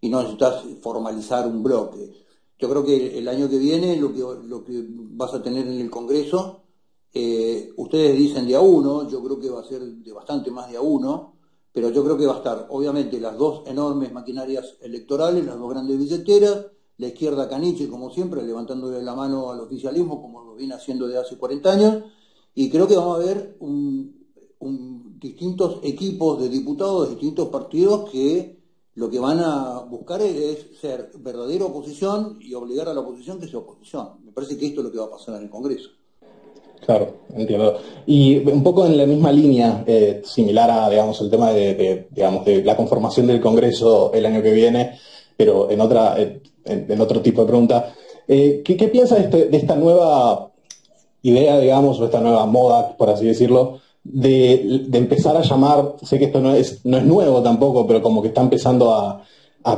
[0.00, 2.12] Y no necesitas formalizar un bloque.
[2.58, 5.80] Yo creo que el año que viene lo que, lo que vas a tener en
[5.80, 6.62] el Congreso,
[7.12, 10.70] eh, ustedes dicen de a uno, yo creo que va a ser de bastante más
[10.70, 11.34] de a uno,
[11.72, 15.68] pero yo creo que va a estar obviamente las dos enormes maquinarias electorales, las dos
[15.68, 16.66] grandes billeteras,
[16.98, 21.20] la izquierda caniche, como siempre, levantándole la mano al oficialismo, como lo viene haciendo desde
[21.20, 22.04] hace 40 años,
[22.54, 23.56] y creo que vamos a ver
[25.20, 28.56] distintos equipos de diputados de distintos partidos que
[28.94, 33.46] lo que van a buscar es, ser verdadera oposición y obligar a la oposición que
[33.46, 34.24] sea oposición.
[34.24, 35.90] Me parece que esto es lo que va a pasar en el Congreso.
[36.84, 37.78] Claro, entiendo.
[38.06, 42.44] Y un poco en la misma línea, eh, similar a digamos, el tema de, digamos,
[42.46, 44.98] de la conformación del Congreso el año que viene,
[45.36, 46.16] pero en otra,
[46.66, 47.92] en, otro tipo de pregunta.
[48.28, 50.50] Eh, ¿qué, piensa este, de, esta nueva
[51.22, 53.80] idea, digamos, o esta nueva moda, por así decirlo,
[54.12, 58.22] de, empezar a llamar, sé que esto no es, no es nuevo tampoco, pero como
[58.22, 59.22] que está empezando a,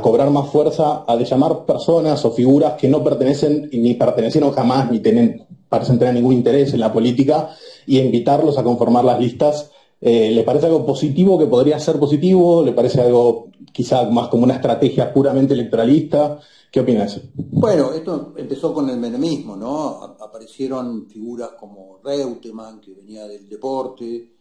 [0.03, 4.91] cobrar más fuerza, a de llamar personas o figuras que no pertenecen ni pertenecieron jamás
[4.91, 7.49] ni tienen, parecen tener ningún interés en la política
[7.87, 9.71] y invitarlos a conformar las listas.
[9.99, 12.63] Eh, ¿Le parece algo positivo que podría ser positivo?
[12.63, 16.39] ¿Le parece algo quizá más como una estrategia puramente electoralista?
[16.71, 17.19] ¿Qué opinas?
[17.33, 20.03] Bueno, esto empezó con el menemismo, ¿no?
[20.19, 24.31] Aparecieron figuras como Reutemann, que venía del deporte,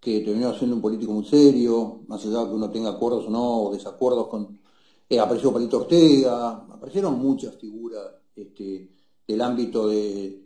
[0.00, 3.30] que terminó siendo un político muy serio, más allá de que uno tenga acuerdos o
[3.30, 4.60] no, o desacuerdos con...
[5.08, 8.88] Eh, apareció Palito Ortega, aparecieron muchas figuras este,
[9.26, 10.40] del ámbito de,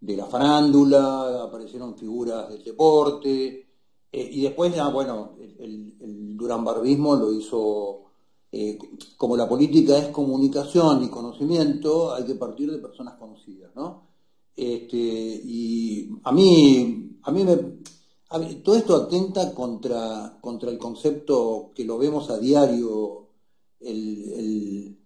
[0.00, 3.61] la farándula, aparecieron figuras del deporte,
[4.12, 8.02] eh, y después ya, bueno, el, el, Barbismo lo hizo
[8.50, 8.78] eh,
[9.16, 14.02] como la política es comunicación y conocimiento, hay que partir de personas conocidas, ¿no?
[14.54, 17.56] Este, y a mí, a mí me,
[18.62, 23.28] todo esto atenta contra, contra el concepto que lo vemos a diario,
[23.80, 24.96] el,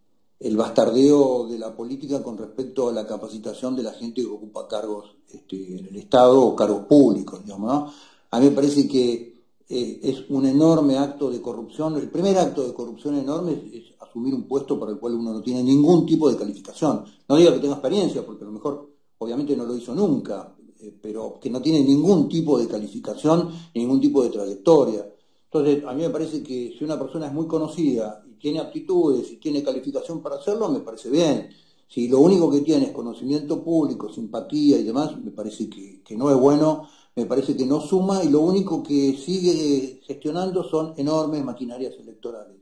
[0.56, 5.16] bastardeo de la política con respecto a la capacitación de la gente que ocupa cargos
[5.28, 7.92] este, en el Estado o cargos públicos, digamos, ¿no?
[8.30, 9.36] A mí me parece que
[9.68, 11.96] eh, es un enorme acto de corrupción.
[11.96, 15.42] El primer acto de corrupción enorme es, asumir un puesto para el cual uno no
[15.42, 17.04] tiene ningún tipo de calificación.
[17.28, 20.94] No diga que tenga experiencia, porque a lo mejor obviamente no lo hizo nunca, eh,
[21.02, 25.12] pero que no tiene ningún tipo de calificación, ningún tipo de trayectoria.
[25.44, 29.32] Entonces, a mí me parece que si una persona es muy conocida y tiene aptitudes
[29.32, 31.48] y tiene calificación para hacerlo, me parece bien.
[31.88, 36.30] Si lo único que tiene es conocimiento público, simpatía y demás, me parece que no
[36.30, 41.42] es bueno me parece que no suma y lo único que sigue gestionando son enormes
[41.42, 42.58] maquinarias electorales,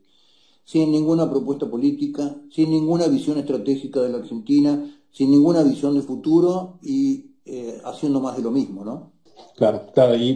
[0.63, 6.01] sin ninguna propuesta política, sin ninguna visión estratégica de la Argentina, sin ninguna visión de
[6.01, 9.11] futuro y eh, haciendo más de lo mismo, ¿no?
[9.57, 10.33] Claro, claro, y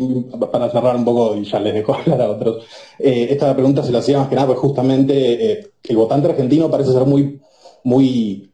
[0.51, 2.65] para cerrar un poco, y ya les dejo hablar a otros,
[2.99, 6.69] eh, esta pregunta se la hacía más que nada, pues justamente eh, el votante argentino
[6.69, 7.39] parece ser muy,
[7.85, 8.51] muy,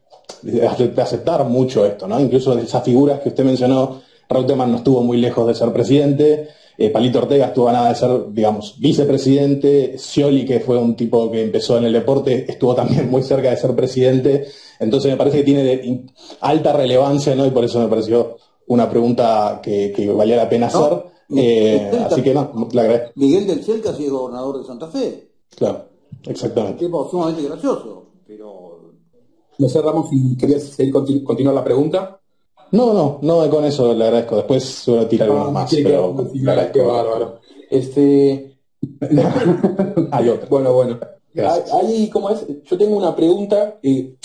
[0.96, 2.20] aceptar mucho esto, ¿no?
[2.20, 6.48] Incluso esas figuras que usted mencionó, Reutemann no estuvo muy lejos de ser presidente,
[6.78, 11.30] eh, Palito Ortega estuvo a nada de ser, digamos, vicepresidente, Scioli, que fue un tipo
[11.30, 14.46] que empezó en el deporte, estuvo también muy cerca de ser presidente,
[14.78, 16.06] entonces me parece que tiene de
[16.40, 17.46] alta relevancia, ¿no?
[17.46, 21.04] Y por eso me pareció una pregunta que, valía la pena hacer.
[21.34, 23.12] Eh, así que no, la agradezco.
[23.16, 25.30] Miguel del Cel casi es gobernador de Santa Fe.
[25.56, 25.86] Claro,
[26.24, 26.84] exactamente.
[26.84, 28.92] Un tipo sumamente gracioso, pero...
[29.58, 30.92] No cerramos y querías seguir
[31.24, 32.20] continuar la pregunta.
[32.72, 34.36] No, no, no con eso le agradezco.
[34.36, 35.70] Después suelo tirar ah, más.
[35.74, 36.16] Pero,
[36.72, 37.40] qué bárbaro.
[37.70, 38.58] Este.
[40.12, 40.48] Hay otro.
[40.48, 40.98] Bueno, bueno.
[41.72, 42.46] Ahí, ¿cómo es?
[42.64, 43.78] Yo tengo una pregunta.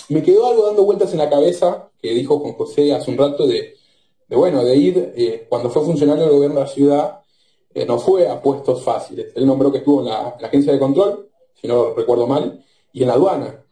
[0.09, 3.45] me quedó algo dando vueltas en la cabeza que dijo Juan José hace un rato
[3.45, 3.75] de,
[4.29, 7.19] bueno, de ir, eh, cuando fue funcionario del gobierno de la ciudad,
[7.73, 9.27] eh, no fue a puestos fáciles.
[9.35, 13.07] Él nombró que estuvo en la, agencia de control, si no recuerdo mal, y en
[13.07, 13.63] la aduana.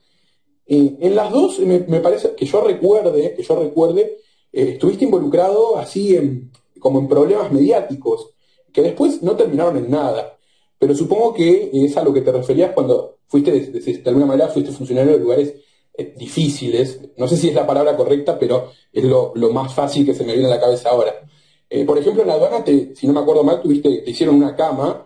[0.67, 4.20] en las dos, me, me, parece que yo recuerde, que yo recuerde,
[4.52, 8.32] eh, estuviste involucrado así en, como en problemas mediáticos,
[8.72, 10.38] que después no terminaron en nada.
[10.78, 14.72] Pero supongo que es a lo que te referías cuando fuiste, de, alguna manera, fuiste
[14.72, 15.54] funcionario de lugares
[15.97, 17.00] eh, difíciles.
[17.18, 20.34] No sé si es la palabra correcta, pero es lo, más fácil que se me
[20.34, 21.14] viene a la cabeza ahora.
[21.70, 24.56] Eh, por ejemplo, en la aduana, si no me acuerdo mal, tuviste, te hicieron una
[24.56, 25.06] cama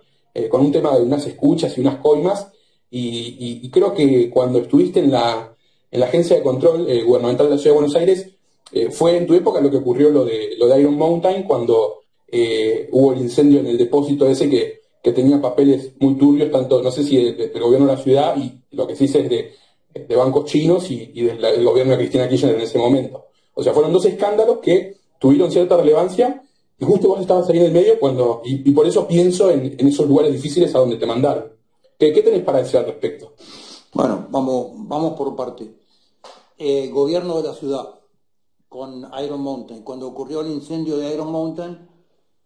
[0.50, 2.48] con un tema de unas escuchas y unas coimas,
[2.90, 5.56] y, creo que cuando estuviste en la,
[5.92, 8.33] en la agencia de control gubernamental de la Ciudad de Buenos Aires,
[8.72, 12.02] eh, fue en tu época lo que ocurrió lo de, lo de Iron Mountain cuando
[12.28, 16.90] eh, hubo el incendio en el depósito ese que, tenía papeles muy turbios, tanto, no
[16.90, 19.52] sé si del gobierno de la ciudad y lo que sí es de,
[19.94, 23.26] de bancos chinos y, del gobierno de Cristina Kirchner en ese momento.
[23.54, 26.42] O sea, fueron dos escándalos que tuvieron cierta relevancia
[26.80, 30.08] y justo vos estabas ahí en el medio cuando, y, por eso pienso en, esos
[30.08, 31.52] lugares difíciles a donde te mandaron.
[32.00, 33.34] ¿Qué, qué tenés para decir al respecto?
[33.94, 35.70] Bueno, vamos, vamos por parte.
[36.58, 37.90] Eh, gobierno de la ciudad
[38.74, 39.84] con Iron Mountain.
[39.84, 41.88] Cuando ocurrió el incendio de Iron Mountain,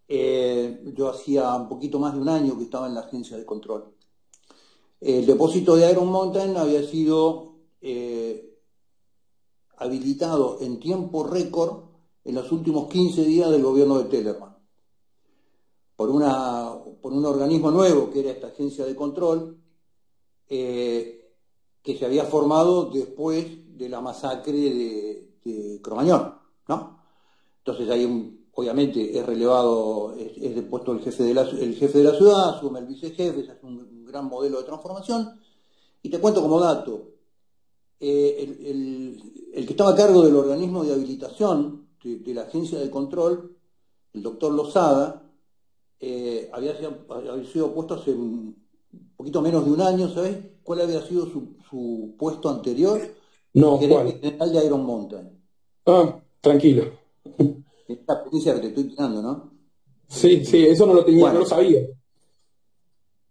[0.10, 3.46] eh, yo hacía un poquito más de un año que estaba en la agencia de
[3.46, 3.94] control.
[5.00, 8.60] El depósito de Iron Mountain había sido eh,
[9.78, 11.84] habilitado en tiempo récord
[12.26, 14.58] en los últimos 15 días del gobierno de Tellerman.
[15.96, 19.58] Por, una, por un organismo nuevo que era esta agencia de control,
[20.50, 21.32] eh,
[21.82, 26.36] que se había formado después de la masacre de, este, Cromañón,
[26.68, 27.00] ¿no?
[27.60, 32.16] Entonces ahí obviamente es relevado, es, depuesto el jefe, de la, el jefe de la
[32.16, 35.40] ciudad, asume el vicejefe, es un, gran modelo de transformación.
[36.02, 37.10] Y te cuento como dato,
[38.00, 38.56] eh,
[39.54, 43.58] el, que estaba a cargo del organismo de habilitación de, la agencia de control
[44.14, 45.24] el doctor Lozada,
[46.00, 48.56] eh, había, sido, había, sido, puesto hace un
[49.16, 53.02] poquito menos de un año, ¿sabes cuál había sido su, su puesto anterior?
[53.54, 54.14] No, ¿cuál?
[54.14, 55.37] general de Iron Mountain.
[55.88, 56.84] Ah, tranquilo.
[57.88, 59.52] Esta experiencia que te estoy tirando, ¿no?
[60.10, 61.82] Sí, sí, eso no lo tenía, bueno, no lo sabía.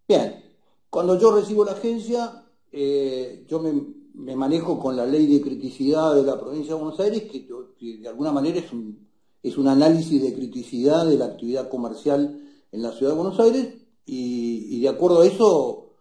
[0.07, 0.43] Bien,
[0.89, 3.73] cuando yo recibo la agencia, eh, yo me,
[4.15, 7.47] me, manejo con la ley de criticidad de la provincia de Buenos Aires, que,
[7.77, 9.07] que de alguna manera es un,
[9.43, 12.41] es un análisis de criticidad de la actividad comercial
[12.71, 13.73] en la ciudad de Buenos Aires
[14.05, 15.91] y, y de acuerdo a eso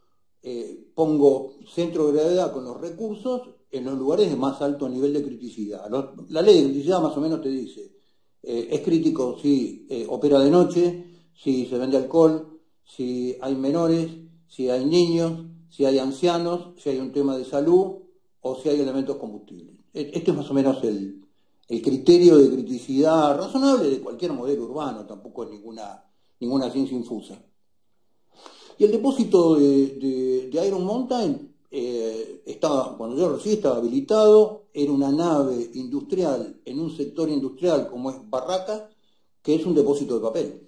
[0.42, 5.12] eh, pongo centro de gravedad con los recursos en los lugares de más alto nivel
[5.12, 5.88] de criticidad.
[6.28, 7.92] La ley de criticidad más o menos te dice,
[8.42, 11.04] eh, es crítico si eh, opera de noche,
[11.34, 14.10] si se vende alcohol, si hay menores,
[14.48, 17.96] si hay niños, si hay ancianos, si hay un tema de salud
[18.40, 19.74] o si hay elementos combustibles.
[19.92, 21.22] Este es más o menos el,
[21.68, 26.04] criterio de criticidad razonable de cualquier modelo urbano, tampoco es ninguna,
[26.38, 27.42] ninguna ciencia infusa.
[28.78, 34.64] Y el depósito de, de, de Iron Mountain eh, estaba, cuando yo recibí estaba habilitado,
[34.72, 38.90] era una nave industrial en un sector industrial como es Barraca,
[39.42, 40.66] que es un depósito de papel.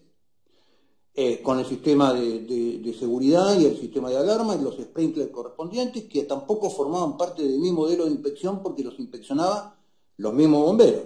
[1.20, 6.04] Eh, con el sistema de, seguridad y el sistema de alarma y los sprinklers correspondientes,
[6.04, 9.76] que tampoco formaban parte de mi modelo de inspección porque los inspeccionaba
[10.16, 11.02] los mismos bomberos.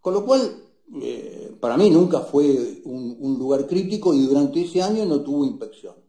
[0.00, 0.64] Con lo cual,
[1.02, 6.07] eh, para mí nunca fue un, lugar crítico y durante ese año no tuvo inspección.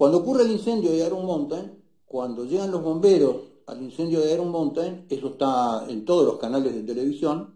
[0.00, 1.72] Cuando ocurre el incendio de Iron Mountain,
[2.06, 3.36] cuando llegan los bomberos
[3.66, 7.54] al incendio de Iron Mountain, eso está en todos los canales de televisión,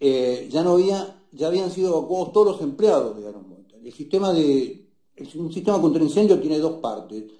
[0.00, 3.86] eh, ya no había, ya habían sido evacuados todos los empleados de Iron Mountain.
[3.86, 4.88] El sistema de,
[5.36, 7.30] un sistema contra incendio tiene dos partes.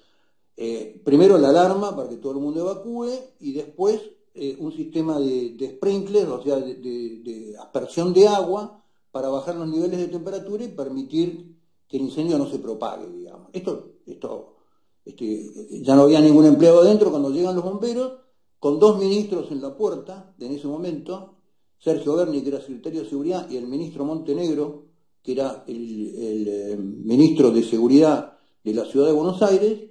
[0.55, 3.09] Eh, primero la alarma para que todo el mundo evacúe
[3.41, 3.99] y después
[4.35, 9.27] eh, un sistema de, de sprinklers, o sea, de, de, de, aspersión de agua para
[9.27, 11.57] bajar los niveles de temperatura y permitir
[11.89, 13.49] que el incendio no se propague, digamos.
[13.51, 14.49] Esto, esto
[15.05, 18.13] ya no había ningún empleado adentro cuando llegan los bomberos,
[18.59, 21.35] con dos ministros en la puerta en ese momento,
[21.77, 24.85] Sergio Berni, que era secretario de Seguridad, y el ministro Montenegro,
[25.21, 29.89] que era el, el eh, ministro de Seguridad de la Ciudad de Buenos Aires,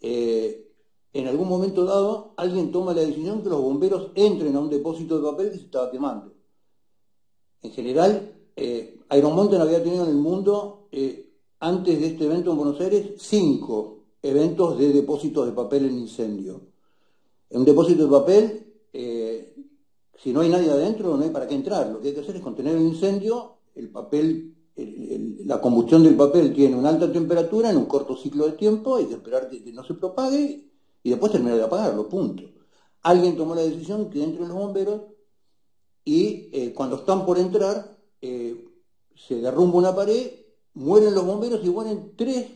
[0.00, 0.62] eh,
[1.14, 5.18] en algún momento dado alguien toma la decisión que los bomberos entren a un depósito
[5.18, 6.34] de papel que se estaba quemando.
[7.62, 11.31] En general, eh, Iron Mountain había tenido en el mundo, eh,
[11.62, 16.60] antes de este evento en Buenos Aires, cinco eventos de depósitos de papel en incendio.
[17.50, 19.54] En un depósito de papel, eh,
[20.18, 21.88] si no hay nadie adentro, no hay para qué entrar.
[21.88, 26.02] Lo que hay que hacer es contener el incendio, el papel, el, el, la combustión
[26.02, 29.48] del papel tiene una alta temperatura en un corto ciclo de tiempo, hay que esperar
[29.48, 30.68] que, que no se propague
[31.04, 32.42] y después terminar de apagarlo, punto.
[33.02, 35.02] Alguien tomó la decisión que entren los bomberos
[36.04, 38.64] y eh, cuando están por entrar eh,
[39.14, 40.41] se derrumba una pared,
[40.74, 42.46] mueren los bomberos y mueren tres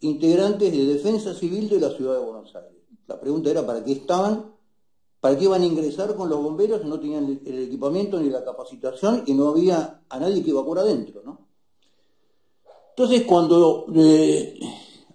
[0.00, 2.82] integrantes de defensa civil de la ciudad de Buenos Aires.
[3.06, 4.54] La pregunta era para qué estaban,
[5.20, 9.24] para qué iban a ingresar con los bomberos, no tenían el, equipamiento ni la capacitación
[9.26, 11.46] y no había a nadie que evacuara adentro, ¿no?
[12.90, 14.58] Entonces cuando, eh,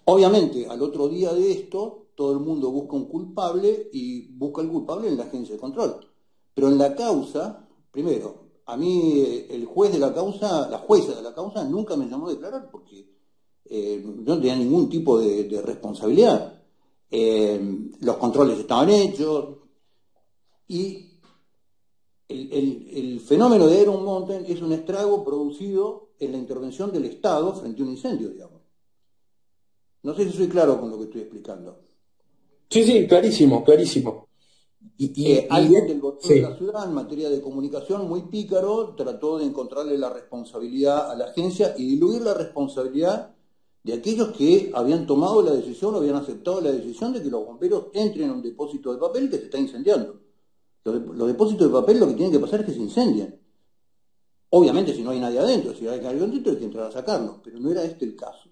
[0.04, 4.68] obviamente, al otro día de esto, todo el mundo busca un culpable y busca el
[4.68, 6.06] culpable en la agencia de control.
[6.52, 11.22] Pero en la causa, primero, a mí el juez de la causa, la jueza de
[11.22, 13.08] la causa, nunca me llamó a declarar porque
[13.64, 16.62] eh, no tenía ningún tipo de, responsabilidad.
[17.10, 17.60] Eh,
[18.00, 19.56] los controles estaban hechos
[20.68, 21.18] y
[22.28, 27.06] el, el, el, fenómeno de Iron Mountain es un estrago producido en la intervención del
[27.06, 28.60] Estado frente a un incendio, digamos.
[30.02, 31.80] No sé si soy claro con lo que estoy explicando.
[32.68, 34.29] Sí, sí, clarísimo, clarísimo.
[35.00, 36.34] Y, y, eh, alguien del gobierno sí.
[36.34, 41.14] de la ciudad en materia de comunicación muy pícaro trató de encontrarle la responsabilidad a
[41.14, 43.34] la agencia y diluir la responsabilidad
[43.82, 47.46] de aquellos que habían tomado la decisión o habían aceptado la decisión de que los
[47.46, 50.20] bomberos entren a un depósito de papel que se está incendiando.
[50.84, 53.34] Los, de, los depósitos de papel lo que tienen que pasar es que se incendian.
[54.50, 57.36] Obviamente si no hay nadie adentro, si hay alguien adentro hay que entrar a sacarlos,
[57.42, 58.50] pero no era este el caso.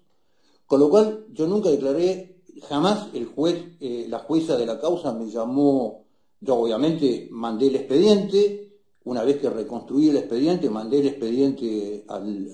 [0.65, 5.13] Con lo cual yo nunca declaré jamás el juez, eh, la jueza de la causa
[5.13, 6.08] me llamó,
[6.41, 12.51] yo obviamente mandé el expediente, una vez que reconstruí el expediente, mandé el expediente al,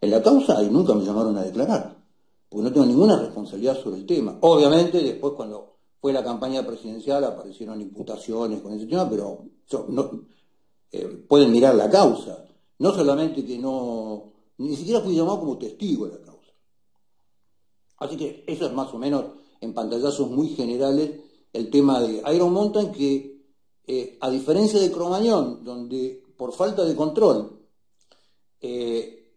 [0.00, 1.96] en la causa y nunca me llamaron a declarar,
[2.48, 4.38] porque no tengo ninguna responsabilidad sobre el tema.
[4.40, 10.10] Obviamente después cuando fue la campaña presidencial aparecieron imputaciones con ese tema, pero yo, no,
[10.92, 12.46] eh, pueden mirar la causa.
[12.78, 14.24] No solamente que no,
[14.58, 16.52] ni siquiera fui llamado como testigo de la causa.
[17.98, 19.24] Así que eso es más o menos
[19.60, 23.40] en pantallazos muy generales el tema de Iron Mountain que
[23.86, 27.58] eh, a diferencia de Cromañón, donde por falta de control
[28.60, 29.34] eh,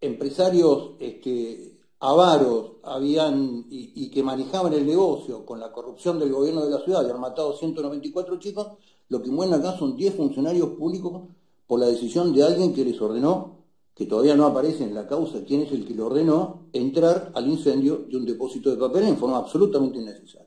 [0.00, 6.70] empresarios este, avaros habían y, que manejaban el negocio con la corrupción del gobierno de
[6.70, 8.68] la ciudad y han matado 194 chicos,
[9.08, 11.22] lo que mueren acá son 10 funcionarios públicos
[11.66, 13.64] por la decisión de alguien que les ordenó,
[13.94, 17.48] que todavía no aparece en la causa quién es el que le ordenó, entrar al
[17.48, 20.43] incendio de un depósito de papel en forma absolutamente innecesaria.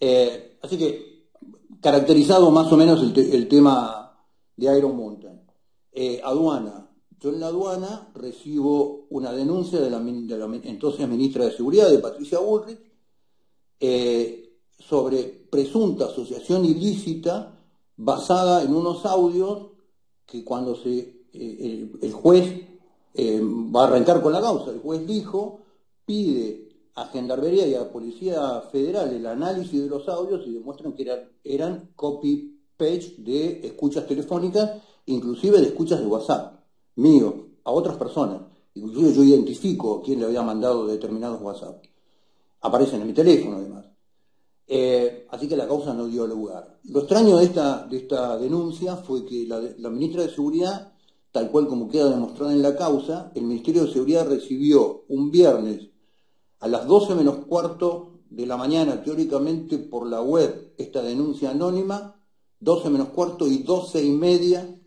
[0.00, 1.28] Eh, así que,
[1.80, 4.18] caracterizado más o menos el, tema
[4.56, 5.40] de Iron Mountain.
[5.92, 6.90] Eh, aduana.
[7.18, 9.98] Yo en la aduana recibo una denuncia de la,
[10.64, 12.78] entonces ministra de Seguridad, de Patricia Bullrich,
[13.80, 17.58] eh, sobre presunta asociación ilícita
[17.96, 19.68] basada en unos audios
[20.26, 22.66] que cuando se, el, juez
[23.16, 25.60] va a arrancar con la causa, el juez dijo,
[26.04, 26.65] pide
[26.96, 31.28] a Gendarmería y a Policía Federal el análisis de los audios y demuestran que eran,
[31.44, 36.58] eran copy-page de escuchas telefónicas, inclusive de escuchas de WhatsApp,
[36.96, 38.40] mío, a otras personas.
[38.74, 41.84] Inclusive yo identifico quién le había mandado determinados WhatsApp.
[42.62, 43.84] Aparecen en mi teléfono, además.
[44.66, 46.78] Eh, así que la causa no dio lugar.
[46.84, 50.94] Lo extraño de esta, de esta denuncia fue que la, la ministra de Seguridad,
[51.30, 55.90] tal cual como queda demostrado en la causa, el Ministerio de Seguridad recibió un viernes
[56.60, 62.20] a las 12 menos cuarto de la mañana, teóricamente por la web, esta denuncia anónima,
[62.60, 64.80] 12 menos cuarto y 12 y media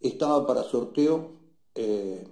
[0.00, 1.32] estaba para sorteo
[1.74, 2.26] eh,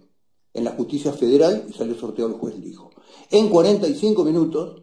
[0.53, 2.91] en la justicia federal y salió sorteo el juez dijo.
[3.31, 4.83] En 45 minutos,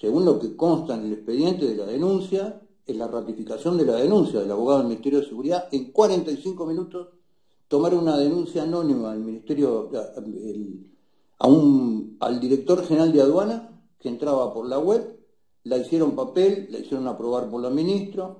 [0.00, 3.96] según lo que consta en el expediente de la denuncia, en la ratificación de la
[3.96, 7.08] denuncia del abogado del Ministerio de Seguridad, en 45 minutos
[7.68, 9.90] tomar una denuncia anónima al Ministerio,
[11.38, 15.18] a al director general de aduana que entraba por la web,
[15.64, 18.36] la hicieron papel, la hicieron aprobar por la ministra,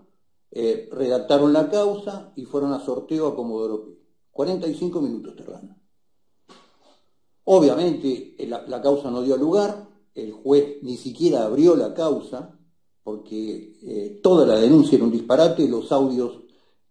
[0.51, 3.95] eh, redactaron la causa y fueron a sorteo a Comodoro Pi.
[4.31, 5.79] 45 minutos terrana.
[7.45, 12.59] Obviamente eh, la, causa no dio lugar, el juez ni siquiera abrió la causa
[13.03, 16.44] porque eh, toda la denuncia era un disparate, los audios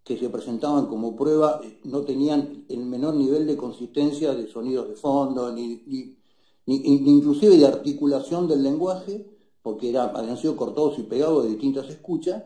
[0.03, 4.89] que se presentaban como prueba eh, no tenían el menor nivel de consistencia de sonidos
[4.89, 6.17] de fondo, ni, ni,
[6.65, 9.25] inclusive de articulación del lenguaje,
[9.61, 12.43] porque era, habían sido cortados y pegados de distintas escuchas.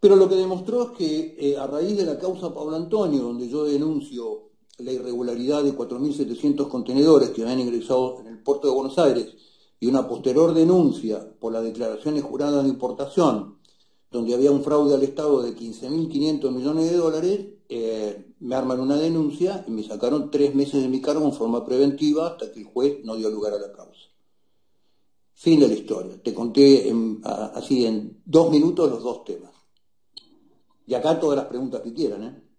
[0.00, 3.48] Pero lo que demostró es que eh, a raíz de la causa Pablo Antonio, donde
[3.48, 8.98] yo denuncio la irregularidad de 4.700 contenedores que habían ingresado en el puerto de Buenos
[8.98, 9.36] Aires
[9.78, 13.59] y una posterior denuncia por las declaraciones juradas de importación
[14.10, 18.96] donde había un fraude al Estado de 15.500 millones de dólares, eh, me arman una
[18.96, 22.66] denuncia y me sacaron tres meses de mi cargo en forma preventiva hasta que el
[22.66, 24.08] juez no dio lugar a la causa.
[25.34, 26.20] Fin de la historia.
[26.22, 26.92] Te conté
[27.54, 29.52] así en dos minutos los dos temas.
[30.86, 32.24] Y acá todas las preguntas que quieran.
[32.24, 32.50] ¿eh?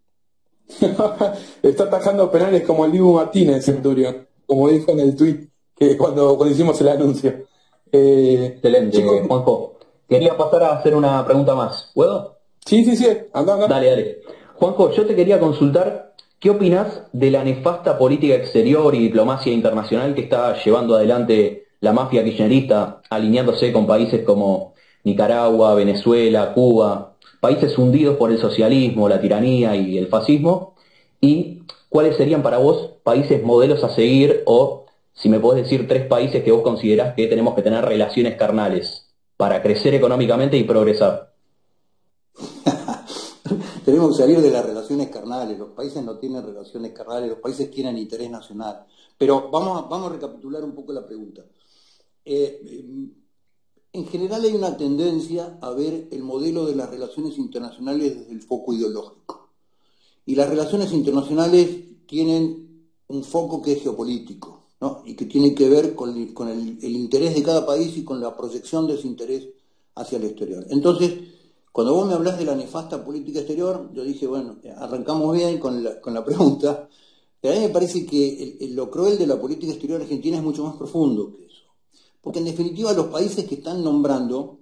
[1.63, 6.37] Está atajando penales como el Dibu Martínez, Centurión, como dijo en el tweet que cuando,
[6.37, 7.45] cuando hicimos el anuncio.
[7.91, 9.80] Eh, Excelente, Juanjo.
[10.11, 11.89] Quería pasar a hacer una pregunta más.
[11.93, 12.35] ¿Puedo?
[12.65, 13.07] Sí, sí, sí.
[13.31, 13.67] Anda, anda.
[13.67, 14.17] Dale, dale.
[14.55, 20.13] Juanjo, yo te quería consultar, ¿qué opinas de la nefasta política exterior y diplomacia internacional
[20.13, 24.73] que está llevando adelante la mafia kirchnerista, alineándose con países como
[25.05, 30.75] Nicaragua, Venezuela, Cuba, países hundidos por el socialismo, la tiranía y el fascismo?
[31.21, 36.05] ¿Y cuáles serían para vos países modelos a seguir o, si me podés decir, tres
[36.05, 39.00] países que vos considerás que tenemos que tener relaciones carnales?
[39.41, 41.33] Para crecer económicamente y progresar.
[43.83, 45.57] Tenemos que salir de las relaciones carnales.
[45.57, 48.85] Los países no tienen relaciones carnales, los países tienen interés nacional.
[49.17, 51.41] Pero vamos a, vamos a recapitular un poco la pregunta.
[52.23, 52.83] Eh,
[53.93, 58.43] en general hay una tendencia a ver el modelo de las relaciones internacionales desde el
[58.43, 59.49] foco ideológico.
[60.23, 64.60] Y las relaciones internacionales tienen un foco que es geopolítico
[65.05, 68.87] y que tiene que ver con, el, interés de cada país y con la proyección
[68.87, 69.47] de ese interés
[69.95, 70.65] hacia el exterior.
[70.69, 71.13] Entonces,
[71.71, 75.83] cuando vos me hablas de la nefasta política exterior, yo dije, bueno, arrancamos bien con
[75.83, 76.89] la, pregunta,
[77.39, 80.63] pero a mí me parece que lo cruel de la política exterior argentina es mucho
[80.63, 81.63] más profundo que eso.
[82.19, 84.59] Porque en definitiva los países que están nombrando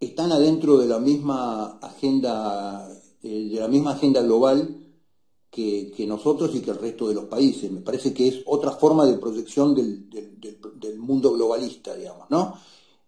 [0.00, 2.88] están adentro de la misma agenda,
[3.22, 4.81] eh, de la misma agenda global
[5.52, 7.70] que, nosotros y que el resto de los países.
[7.70, 12.54] Me parece que es otra forma de proyección del, mundo globalista, digamos, ¿no?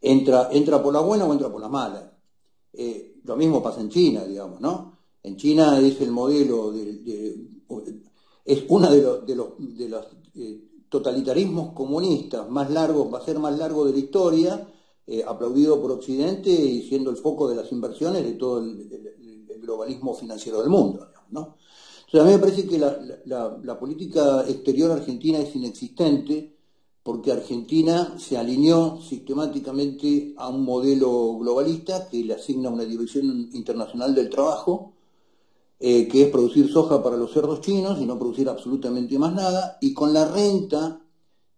[0.00, 2.12] Entra, entra por la buena o entra por la mala.
[2.72, 4.98] Eh, lo mismo pasa en China, digamos, ¿no?
[5.22, 7.34] En China es el modelo, de,
[8.44, 13.24] es uno de los, de los, de los eh, totalitarismos comunistas más largos, va a
[13.24, 14.68] ser más largo de la historia,
[15.06, 19.60] eh, aplaudido por Occidente y siendo el foco de las inversiones de todo el, el
[19.60, 21.56] globalismo financiero del mundo, digamos, ¿no?
[22.12, 26.54] A mí me parece que la, política exterior argentina es inexistente
[27.02, 34.14] porque Argentina se alineó sistemáticamente a un modelo globalista que le asigna una división internacional
[34.14, 34.92] del trabajo,
[35.80, 39.76] eh, que es producir soja para los cerdos chinos y no producir absolutamente más nada,
[39.80, 41.02] y con la renta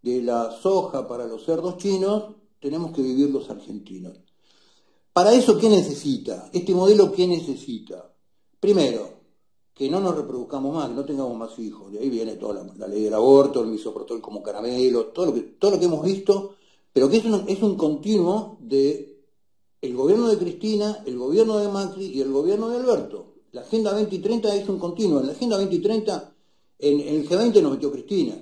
[0.03, 4.19] de la soja para los cerdos chinos tenemos que vivir los argentinos.
[5.13, 6.51] Para eso, ¿qué necesita?
[6.53, 8.13] Este modelo, ¿qué necesita?
[8.59, 9.16] Primero,
[9.77, 11.93] que no nos reproduzcamos más, que no tengamos más hijos.
[11.93, 15.43] De ahí viene toda la, ley del aborto, el misoprostol como caramelo, todo lo que,
[15.43, 16.55] todo lo que hemos visto,
[16.95, 19.21] pero que es un, es un continuo de
[19.83, 23.35] el gobierno de Cristina, el gobierno de Macri y el gobierno de Alberto.
[23.53, 25.21] La Agenda 2030 es un continuo.
[25.21, 26.35] En la Agenda 2030,
[26.79, 28.35] en, el G20 nos metió Cristina,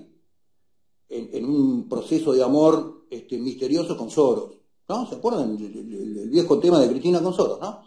[1.09, 4.53] en, un proceso de amor este, misterioso con Soros.
[4.89, 5.09] ¿no?
[5.09, 5.57] ¿Se acuerdan?
[5.57, 7.82] El, viejo tema de Cristina con Soros, ¿no?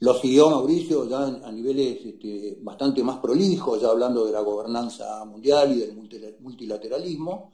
[0.00, 5.24] Lo siguió Mauricio ya a niveles este, bastante más prolijos, ya hablando de la gobernanza
[5.26, 5.94] mundial y del
[6.40, 7.52] multilateralismo.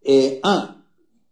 [0.00, 0.84] Eh, ah,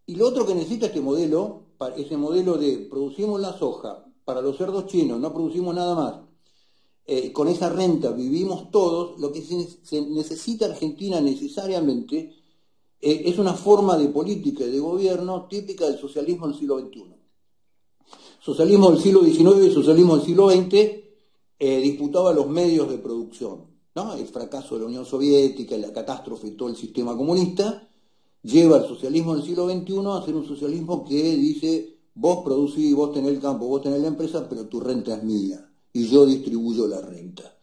[0.07, 1.67] y lo otro que necesita este modelo,
[1.97, 6.15] ese modelo de producimos la soja para los cerdos chinos, no producimos nada más,
[7.05, 12.35] eh, con esa renta vivimos todos, lo que se necesita Argentina necesariamente
[13.01, 17.22] eh, es una forma de política y de gobierno típica del socialismo del siglo XXI.
[18.45, 23.67] Socialismo del siglo XIX y socialismo del siglo XX eh, disputaba los medios de producción.
[23.95, 27.89] El fracaso de la Unión Soviética, la catástrofe de todo el sistema comunista,
[28.43, 33.13] lleva al socialismo del siglo XXI a ser un socialismo que dice, vos producís, vos
[33.13, 36.89] tenés el campo, vos tenés la empresa, pero tu renta es mía y yo distribuyo
[36.89, 37.57] la renta.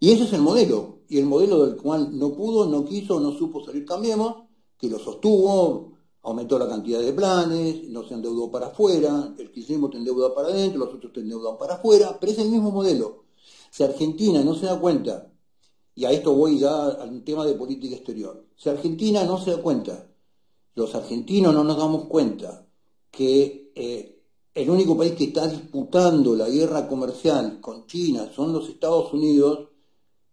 [0.00, 3.32] Y ese es el modelo, y el modelo del cual no pudo, no quiso, no
[3.32, 4.36] supo salir Cambiemos,
[4.76, 5.92] que lo sostuvo,
[6.22, 10.48] aumentó la cantidad de planes, no se endeudó para afuera, el kirchnerismo te endeuda para
[10.48, 13.24] adentro, los otros te endeudan para afuera, pero es el mismo modelo.
[13.70, 15.30] Si Argentina no se da cuenta,
[15.94, 19.62] y a esto voy ya al tema de política exterior, si Argentina no se da
[19.62, 20.08] cuenta,
[20.74, 22.66] los argentinos no nos damos cuenta
[23.10, 24.20] que eh,
[24.54, 29.69] el único país que está disputando la guerra comercial con China son los Estados Unidos,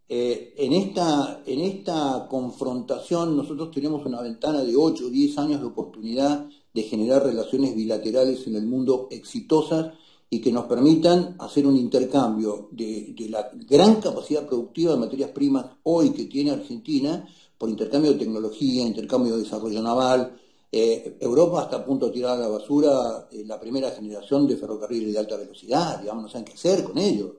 [0.09, 5.59] eh, en, esta, en esta confrontación nosotros tenemos una ventana de 8 o 10 años
[5.59, 9.93] de oportunidad de generar relaciones bilaterales en el mundo exitosas
[10.29, 15.65] y que nos permitan hacer un intercambio de, la gran capacidad productiva de materias primas
[15.83, 17.27] hoy que tiene Argentina
[17.57, 20.37] por intercambio de tecnología, intercambio de desarrollo naval.
[20.71, 24.57] Eh, Europa está a punto de tirar a la basura eh, la primera generación de
[24.57, 27.31] ferrocarriles de alta velocidad, digamos, no saben qué hacer con ellos.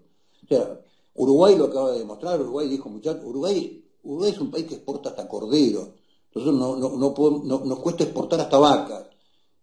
[0.45, 0.81] O sea,
[1.19, 5.11] Uruguay lo acaba de demostrar, Uruguay dijo, muchachos, Uruguay, Uruguay es un país que exporta
[5.11, 5.89] hasta corderos,
[6.33, 9.07] nosotros no, no, nos cuesta exportar hasta vacas,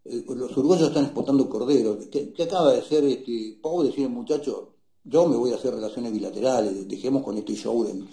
[0.04, 4.66] eh, los uruguayos están exportando corderos, ¿qué, acaba de ser este, pobre decir muchachos,
[5.06, 8.06] yo me voy a hacer relaciones bilaterales, dejemos con este show del,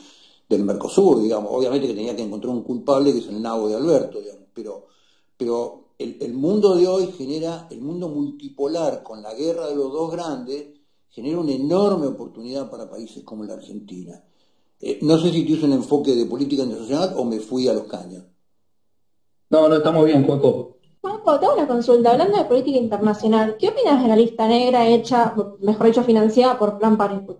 [0.65, 4.21] Mercosur, digamos, obviamente que tenía que encontrar un culpable que es el nabo de Alberto,
[4.21, 4.87] digamos, pero,
[5.35, 10.13] pero el mundo de hoy genera, el mundo multipolar con la guerra de los dos
[10.13, 10.67] grandes,
[11.13, 14.21] genera una enorme oportunidad para países como la Argentina.
[14.81, 17.85] Eh, no sé si tú un enfoque de política internacional o me fui a los
[17.85, 18.25] caños.
[19.51, 20.79] No, no, estamos bien, Juanjo.
[21.03, 22.13] Juanjo, tengo una consulta.
[22.13, 26.79] Hablando de política internacional, ¿qué opinas de la lista negra hecha, mejor dicho, financiada por
[26.79, 27.37] Plan Parenthood?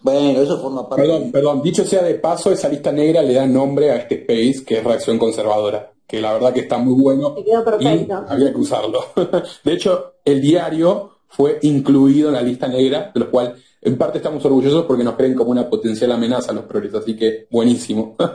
[0.00, 1.04] Bueno, eso forma parte.
[1.04, 4.64] Perdón, perdón, dicho sea de paso, esa lista negra le da nombre a este space
[4.64, 7.34] que es Reacción Conservadora, que la verdad que está muy bueno.
[7.34, 8.24] Te quedó perfecto.
[8.26, 9.04] Y había que usarlo.
[9.64, 14.18] De hecho, el diario fue incluido en la lista negra, de lo cual en parte
[14.18, 18.16] estamos orgullosos porque nos creen como una potencial amenaza a los progresos, así que buenísimo.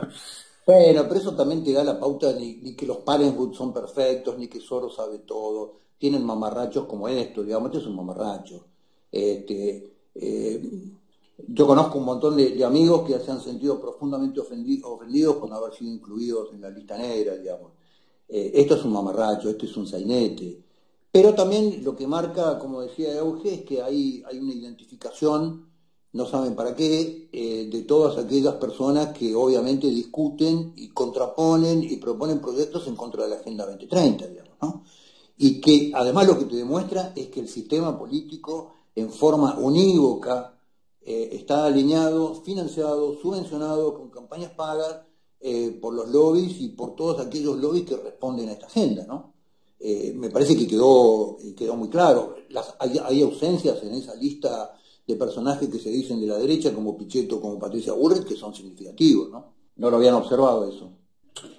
[0.66, 4.48] Bueno, pero eso también te da la pauta ni, que los Parenthood son perfectos, ni
[4.48, 5.74] que Soros sabe todo.
[5.98, 8.64] Tienen mamarrachos como esto, digamos, este es un mamarracho.
[9.12, 10.90] Este, eh,
[11.48, 15.74] yo conozco un montón de, amigos que se han sentido profundamente ofendidos por no haber
[15.74, 17.72] sido incluidos en la lista negra, digamos.
[18.28, 20.63] Eh, esto es un mamarracho, esto es un sainete.
[21.14, 25.70] Pero también lo que marca, como decía Euge, es que hay, hay una identificación,
[26.12, 31.98] no saben para qué, eh, de todas aquellas personas que obviamente discuten y contraponen y
[31.98, 34.82] proponen proyectos en contra de la Agenda 2030, digamos, ¿no?
[35.38, 40.58] Y que además lo que te demuestra es que el sistema político en forma unívoca
[41.00, 45.02] eh, está alineado, financiado, subvencionado con campañas pagas
[45.38, 49.33] eh, por los lobbies y por todos aquellos lobbies que responden a esta agenda, ¿no?
[49.86, 52.36] Eh, me parece que quedó, quedó muy claro.
[52.78, 54.74] hay, ausencias en esa lista
[55.06, 58.54] de personajes que se dicen de la derecha, como Pichetto, como Patricia Bullrich, que son
[58.54, 59.52] significativos, ¿no?
[59.76, 60.90] No lo habían observado eso.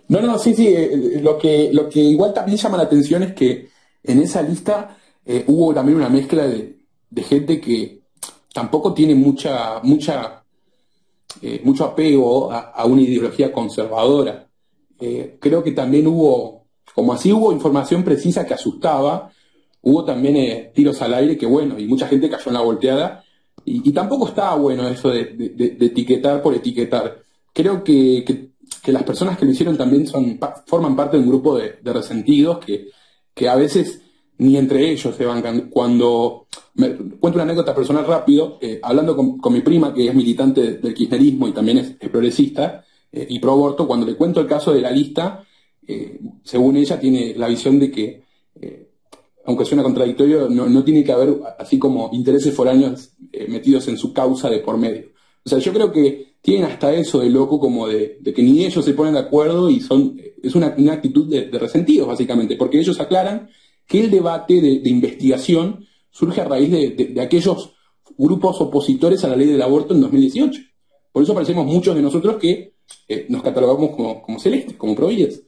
[0.08, 0.68] No, no, sí, sí.
[0.68, 3.70] Eh, lo que, lo que igual también llama la atención es que
[4.04, 6.74] en esa lista eh, hubo también una mezcla de,
[7.18, 8.02] gente que
[8.54, 10.44] tampoco tiene mucha, mucha
[11.42, 14.48] eh, mucho apego a, una ideología conservadora.
[15.00, 16.55] Eh, creo que también hubo,
[16.94, 19.32] como así hubo información precisa que asustaba,
[19.82, 23.24] hubo también tiros al aire que bueno, y mucha gente cayó en la volteada,
[23.68, 25.22] y, tampoco estaba bueno eso de,
[25.80, 27.24] etiquetar por etiquetar.
[27.52, 28.52] Creo que,
[28.86, 32.90] las personas que lo hicieron también son, forman parte de un grupo de, resentidos que,
[33.34, 34.02] que a veces
[34.38, 35.70] ni entre ellos se bancan.
[35.70, 40.74] Cuando me, cuento una anécdota personal rápido, eh, hablando con, mi prima, que es militante
[40.74, 44.74] del kirchnerismo y también es, progresista eh, y pro aborto, cuando le cuento el caso
[44.74, 45.44] de la lista,
[45.88, 48.26] eh, según ella tiene la visión de que,
[49.46, 53.12] aunque suena contradictorio, no, tiene que haber así como intereses foráneos
[53.48, 55.08] metidos en su causa de por medio.
[55.46, 58.84] O sea, yo creo que tienen hasta eso de loco como de, que ni ellos
[58.84, 63.00] se ponen de acuerdo y son, es una, actitud de, de resentidos básicamente, porque ellos
[63.00, 63.50] aclaran
[63.88, 67.74] que el debate de, investigación surge a raíz de, aquellos
[68.18, 70.62] grupos opositores a la ley del aborto en 2018.
[71.12, 72.74] Por eso parecemos muchos de nosotros que
[73.08, 75.42] eh, nos catalogamos como, celestes, como providas.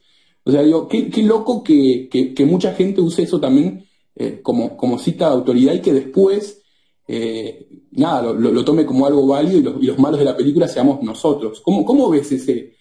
[0.48, 3.84] O sea, digo, qué, loco que, mucha gente use eso también
[4.16, 6.62] eh, como, cita de autoridad y que después,
[7.06, 11.60] eh, nada, lo, tome como algo válido y los, malos de la película seamos nosotros.
[11.60, 12.72] ¿Cómo, ves ese...?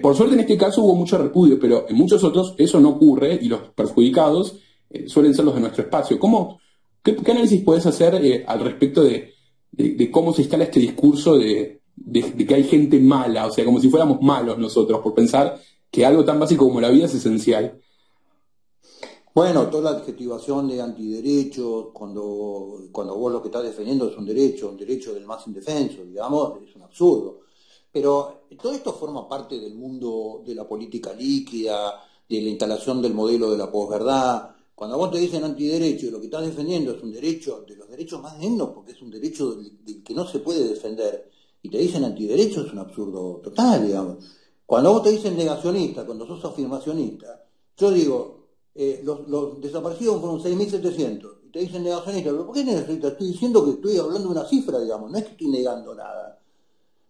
[0.00, 3.36] por suerte en este caso hubo mucho repudio, pero en muchos otros eso no ocurre
[3.42, 6.20] y los perjudicados eh, suelen ser los de nuestro espacio.
[6.20, 6.60] ¿Cómo,
[7.02, 9.34] qué, análisis puedes hacer eh, al respecto de,
[10.12, 11.80] cómo se instala este discurso de,
[12.12, 15.58] que hay gente mala, o sea, como si fuéramos malos nosotros, por pensar
[15.90, 17.80] que algo tan básico como la vida es esencial?
[19.34, 24.26] Bueno, toda la adjetivación de antiderecho, cuando, cuando vos lo que estás defendiendo es un
[24.26, 27.40] derecho, un derecho del más indefenso, digamos, es un absurdo.
[27.92, 33.14] Pero todo esto forma parte del mundo de la política líquida, de la instalación del
[33.14, 37.02] modelo de la posverdad, cuando vos te dicen antiderecho y lo que estás defendiendo es
[37.02, 40.38] un derecho de los derechos más dignos, porque es un derecho del, que no se
[40.38, 41.28] puede defender,
[41.62, 44.18] y te dicen antiderecho es un absurdo total, digamos.
[44.68, 47.42] Cuando vos te dicen negacionista, cuando sos afirmacionista,
[47.74, 53.08] yo digo, eh, los, desaparecidos fueron 6.700, y te dicen negacionista, ¿pero por qué negacionista?
[53.08, 56.38] Estoy diciendo que estoy hablando de una cifra, digamos, no es que estoy negando nada.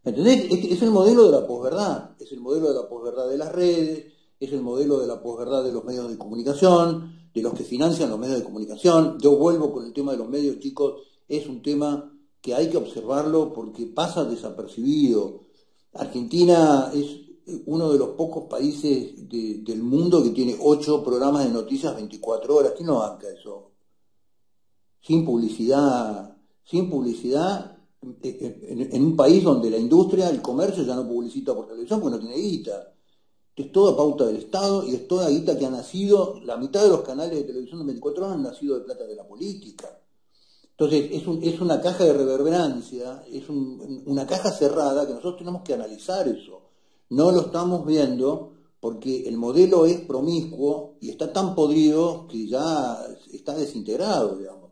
[0.05, 0.53] ¿Entendés?
[0.53, 3.51] Es, es el modelo de la posverdad, es el modelo de la posverdad de las
[3.51, 4.05] redes,
[4.39, 8.09] es el modelo de la posverdad de los medios de comunicación, de los que financian
[8.09, 9.19] los medios de comunicación.
[9.19, 12.77] Yo vuelvo con el tema de los medios, chicos, es un tema que hay que
[12.77, 15.41] observarlo porque pasa desapercibido.
[15.93, 17.28] Argentina es
[17.67, 22.73] uno de los pocos países del mundo que tiene ocho programas de noticias 24 horas.
[22.77, 23.73] ¿Quién no banca eso?
[25.01, 27.77] Sin publicidad, sin publicidad,
[28.23, 32.23] en, un país donde la industria, el comercio ya no publicita por televisión porque no
[32.23, 32.93] tiene guita
[33.63, 36.91] es toda pauta del Estado y es toda guita que ha nacido, la mitad de
[36.91, 40.01] los canales de televisión de 24 horas han nacido de plata de la política.
[40.71, 45.75] Entonces, es, es una caja de reverberancia, es una caja cerrada que nosotros tenemos que
[45.75, 46.58] analizar eso.
[47.11, 52.99] No lo estamos viendo porque el modelo es promiscuo y está tan podrido que ya
[53.33, 54.71] está desintegrado, digamos.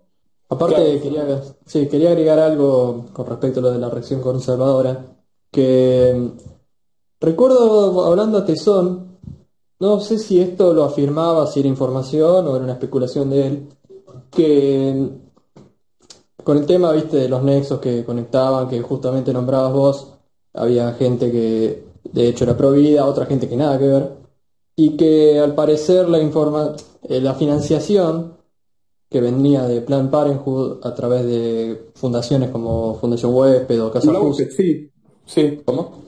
[0.49, 5.17] Aparte, quería, sí, quería agregar algo con respecto a lo de la reacción conservadora,
[5.51, 6.31] que
[7.21, 9.19] Recuerdo hablando a Tesón,
[9.81, 13.69] no sé si esto lo afirmaba, si era información o era una especulación de él,
[14.31, 15.11] que
[16.45, 20.13] con el tema, viste, de los nexos que conectaban, que justamente nombrabas vos,
[20.53, 24.11] había gente que de hecho era provida, otra gente que nada que ver,
[24.75, 26.75] y que al parecer la informa
[27.09, 28.37] eh, la financiación
[29.09, 34.13] que venía de Plan Parenthood a través de fundaciones como Fundación Huésped o Casa
[34.57, 34.91] Sí,
[35.25, 35.61] sí.
[35.65, 36.03] ¿Cómo?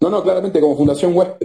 [0.00, 1.36] No, no, claramente como Fundación Web.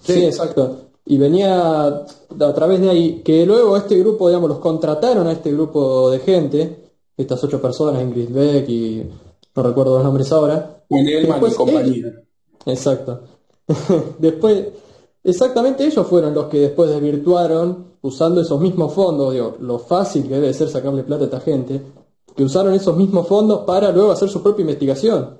[0.00, 0.90] Sí, exacto.
[1.06, 5.52] Y venía a través de ahí, que luego este grupo, digamos, los contrataron a este
[5.52, 6.76] grupo de gente,
[7.16, 9.02] estas ocho personas, Ingrid Beck y
[9.54, 10.82] no recuerdo los nombres ahora.
[10.88, 12.24] Elman y compañía.
[12.66, 13.20] Exacto.
[14.18, 14.68] después,
[15.22, 20.34] exactamente ellos fueron los que después desvirtuaron, usando esos mismos fondos, digo, lo fácil que
[20.34, 21.80] debe ser sacarle plata a esta gente,
[22.36, 25.38] que usaron esos mismos fondos para luego hacer su propia investigación.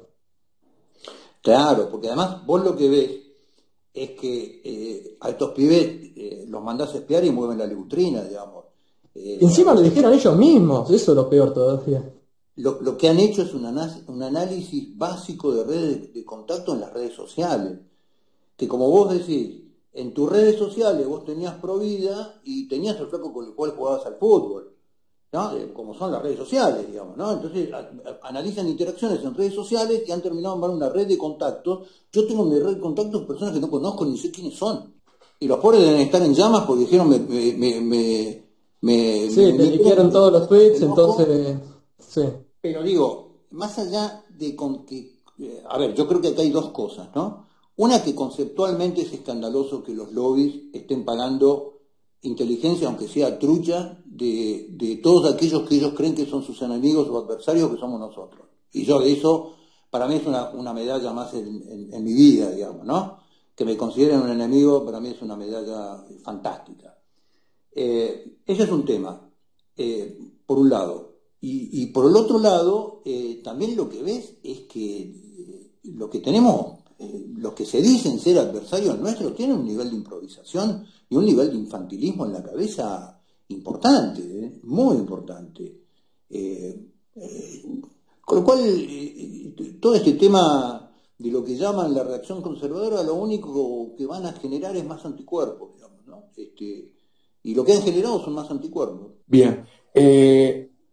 [1.42, 3.10] Claro, porque además vos lo que ves
[3.92, 5.82] es que eh, a estos pibes
[6.16, 8.64] eh, los mandás a espiar y mueven la leutrina, digamos.
[9.14, 12.02] Eh, Encima lo dijeron ellos mismos, eso es lo peor todavía.
[12.56, 16.81] Lo, lo que han hecho es un, un análisis básico de redes de contacto en
[16.81, 17.78] las redes sociales.
[18.56, 19.62] Que como vos decís,
[19.93, 24.06] en tus redes sociales vos tenías Provida y tenías el flaco con el cual jugabas
[24.06, 24.70] al fútbol.
[25.32, 27.32] Eh, como son las redes sociales, digamos, ¿no?
[27.32, 27.68] Entonces
[28.22, 31.89] analizan interacciones en redes sociales y han terminado en una red de contactos.
[32.12, 34.94] Yo tengo mi red de contactos personas que no conozco ni sé quiénes son.
[35.40, 37.18] Y los pobres deben estar en llamas porque dijeron me...
[37.18, 38.44] me, me,
[38.81, 41.56] me sí, te dijeron todos los tweets, entonces...
[41.98, 42.22] Sí.
[42.64, 46.50] Pero digo, más allá de con que eh, a ver, yo creo que acá hay
[46.50, 47.46] dos cosas, ¿no?
[47.76, 51.80] Una que conceptualmente es escandaloso que los lobbies estén pagando
[52.22, 57.18] inteligencia, aunque sea trucha, de, todos aquellos que ellos creen que son sus enemigos o
[57.18, 58.48] adversarios, que somos nosotros.
[58.72, 59.56] Y yo de eso,
[59.90, 63.18] para mí es una, una medalla más en, en, mi vida, digamos, ¿no?
[63.54, 66.96] Que me consideren un enemigo, para mí es una medalla fantástica.
[67.72, 69.20] Eh, ese es un tema,
[69.76, 71.13] eh, por un lado.
[71.46, 76.08] Y, y, por el otro lado, eh, también lo que ves es que eh, lo
[76.08, 80.86] que tenemos, eh, los que se dicen ser adversarios nuestros, tienen un nivel de improvisación
[81.06, 85.82] y un nivel de infantilismo en la cabeza importante, muy importante.
[88.24, 88.60] Con lo cual,
[89.80, 94.32] todo este tema de lo que llaman la reacción conservadora, lo único que van a
[94.32, 96.30] generar es más anticuerpos, digamos, ¿no?
[96.38, 96.90] Este,
[97.42, 99.12] y lo que han generado son más anticuerpos.
[99.26, 99.66] Bien.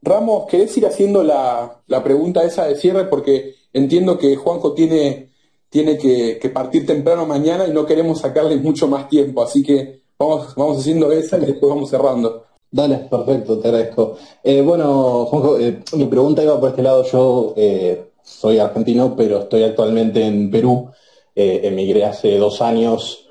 [0.02, 3.06] Ramos, ¿querés ir haciendo la, la, pregunta esa de cierre?
[3.06, 5.30] Porque entiendo que Juanjo tiene,
[5.70, 10.54] tiene que, partir temprano mañana y no queremos sacarle mucho más tiempo, así que Vamos,
[10.56, 12.44] vamos haciendo esa y después vamos cerrando.
[12.70, 14.18] Dale, perfecto, te agradezco.
[14.44, 17.04] Eh, bueno, Juanjo, eh, mi pregunta iba por este lado.
[17.06, 20.92] Yo eh, soy argentino, pero estoy actualmente en Perú.
[21.34, 23.28] emigré hace dos años,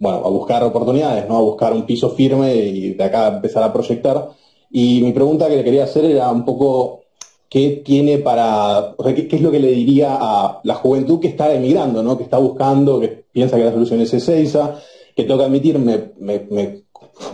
[0.00, 1.38] bueno, a buscar oportunidades, ¿no?
[1.38, 4.28] A buscar un piso firme y de acá empezar a proyectar.
[4.72, 7.02] Y mi pregunta que le quería hacer era un poco
[7.48, 12.02] qué tiene para, qué, es lo que le diría a la juventud que está emigrando,
[12.02, 12.16] ¿no?
[12.16, 14.80] Que está buscando, que piensa que la solución es Ezeiza,
[15.14, 16.82] que tengo que admitir, me,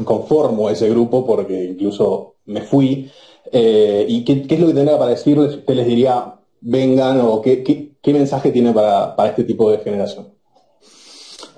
[0.05, 3.09] conformo a ese grupo porque incluso me fui.
[3.52, 5.55] Eh, ¿Y qué, es lo que tendría para decirles?
[5.55, 9.78] ¿Usted les diría, vengan o qué, qué, qué mensaje tiene para, para, este tipo de
[9.78, 10.27] generación?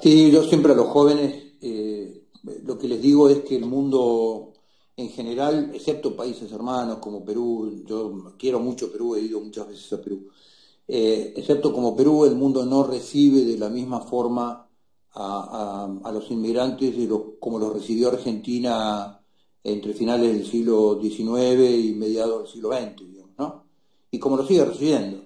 [0.02, 2.22] Sí, yo siempre a los jóvenes eh,
[2.64, 4.49] lo que les digo es que el mundo
[5.00, 9.92] en general, excepto países hermanos como Perú, yo quiero mucho Perú, he ido muchas veces
[9.92, 10.28] a Perú,
[10.86, 14.68] eh, excepto como Perú, el mundo no recibe de la misma forma
[15.12, 19.20] a, los inmigrantes de lo, como los recibió Argentina
[19.62, 23.64] entre finales del siglo XIX y mediados del siglo XX, digamos, ¿no?
[24.10, 25.22] Y como lo sigue recibiendo.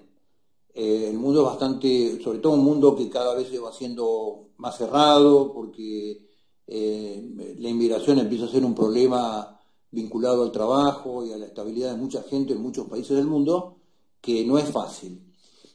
[0.73, 4.49] Eh, el mundo es bastante, sobre todo un mundo que cada vez se va haciendo
[4.57, 6.21] más cerrado, porque
[6.67, 9.54] eh, la inmigración empieza a ser un problema
[9.95, 13.77] vinculado al trabajo y a la estabilidad de mucha gente en muchos países del mundo,
[14.21, 15.21] que no es fácil.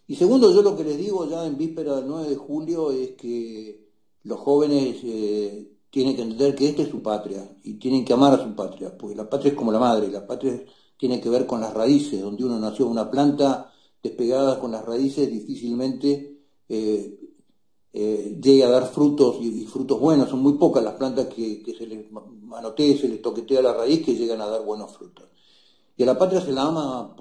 [0.07, 3.13] Y segundo, yo lo que les digo ya en víspera del 9 de julio es
[3.13, 3.89] que
[4.25, 8.35] los jóvenes eh, tienen que entender que esta es su patria y tienen que amar
[8.35, 10.63] a su patria, porque la patria es como la madre, la patria
[10.99, 13.73] tiene que ver con las raíces, donde uno nació una planta
[14.03, 16.39] despegada con las raíces difícilmente
[16.69, 17.19] eh,
[17.93, 21.87] eh, llega a dar frutos y, frutos buenos, son muy pocas las plantas que, se
[21.87, 25.27] les manotee, se les toquetea la raíz que llegan a dar buenos frutos.
[25.97, 27.15] Y a la patria se la ama,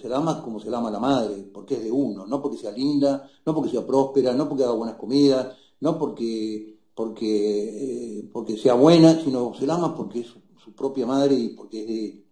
[0.00, 2.58] se la ama como se la ama la madre, porque es de uno, no porque
[2.58, 8.30] sea linda, no porque sea próspera, no porque haga buenas comidas, no porque, porque, eh,
[8.32, 11.82] porque sea buena, sino se la ama porque es su, su, propia madre y porque
[11.82, 12.24] es de él.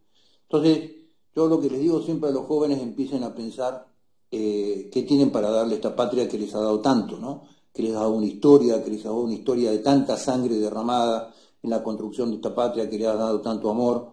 [0.44, 0.90] Entonces,
[1.34, 3.86] yo lo que les digo siempre a los jóvenes empiecen a pensar
[4.30, 7.42] eh, qué tienen para darle esta patria que les ha dado tanto, ¿no?
[7.72, 11.32] Que les dado una historia, que les dado una historia de tanta sangre derramada
[11.62, 14.12] en la construcción de esta patria, que les ha dado tanto amor,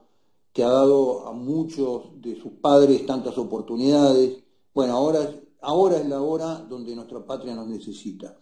[0.53, 4.43] que ha dado a muchos de sus padres tantas oportunidades.
[4.73, 8.37] Bueno, ahora, ahora es la hora donde nuestra patria nos necesita.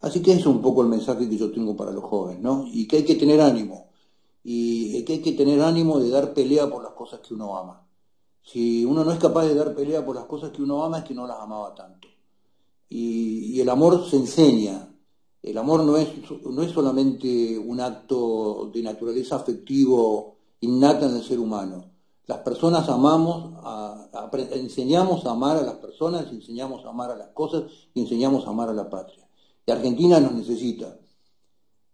[0.00, 2.66] Así que ese es un poco el mensaje que yo tengo para los jóvenes, ¿no?
[2.66, 3.86] Y que hay que tener ánimo.
[4.44, 7.86] Y que hay que tener ánimo de dar pelea por las cosas que uno ama.
[8.42, 11.04] Si uno no es capaz de dar pelea por las cosas que uno ama, es
[11.04, 12.06] que no las amaba tanto.
[12.88, 14.92] Y, y el amor se enseña.
[15.42, 16.08] El amor no es,
[16.44, 21.92] no es solamente un acto de naturaleza afectivo innata en el ser humano.
[22.26, 23.52] Las personas amamos,
[24.50, 27.64] enseñamos a amar a las personas, enseñamos a amar a las cosas
[27.94, 29.28] y enseñamos a amar a la patria.
[29.64, 30.98] Y Argentina nos necesita.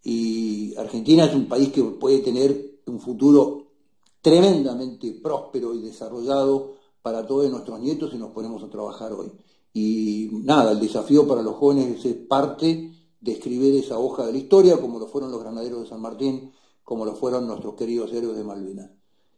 [0.02, 3.66] Y Argentina es un país que puede tener un futuro
[4.22, 9.30] tremendamente próspero y desarrollado para todos nuestros nietos si nos ponemos a trabajar hoy.
[9.72, 14.38] Y nada, el desafío para los jóvenes es parte de escribir esa hoja de la
[14.38, 18.36] historia, como lo fueron los granaderos de San Martín, como lo fueron nuestros queridos héroes
[18.36, 18.90] de Malvinas.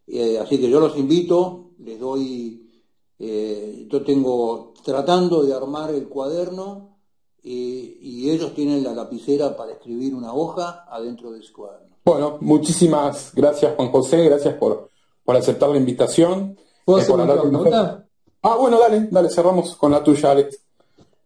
[0.06, 2.70] Eh, así que yo los invito, les doy,
[3.18, 6.98] eh, yo tengo tratando de armar el cuaderno
[7.42, 11.96] eh, y ellos tienen la lapicera para escribir una hoja adentro del cuaderno.
[12.04, 14.90] Bueno, muchísimas gracias Juan José, gracias por,
[15.24, 16.58] por aceptar la invitación.
[16.84, 18.03] ¿Puedo hacer una pregunta?
[18.44, 20.60] Ah, bueno, dale, dale, cerramos con la tuya, Alex.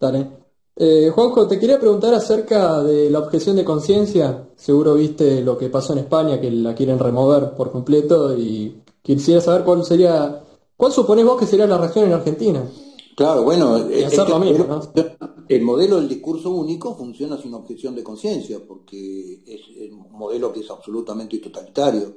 [0.00, 0.30] Dale.
[0.76, 4.48] Eh, Juanjo, te quería preguntar acerca de la objeción de conciencia.
[4.56, 9.40] Seguro viste lo que pasó en España, que la quieren remover por completo y quisiera
[9.40, 10.44] saber cuál sería,
[10.76, 12.62] cuál suponés vos que sería la reacción en Argentina.
[13.16, 14.80] Claro, bueno, Y el, hacer lo el- mismo, ¿no?
[15.48, 20.52] el modelo del discurso único funciona sin objeción de conciencia, porque es es un modelo
[20.52, 22.14] que es absolutamente totalitario,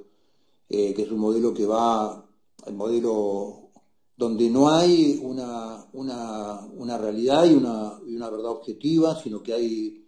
[0.69, 2.23] eh, que es un modelo que va,
[2.68, 3.60] el modelo
[4.22, 9.52] donde no hay una, una, una realidad y una, y una verdad objetiva, sino que
[9.52, 10.06] hay,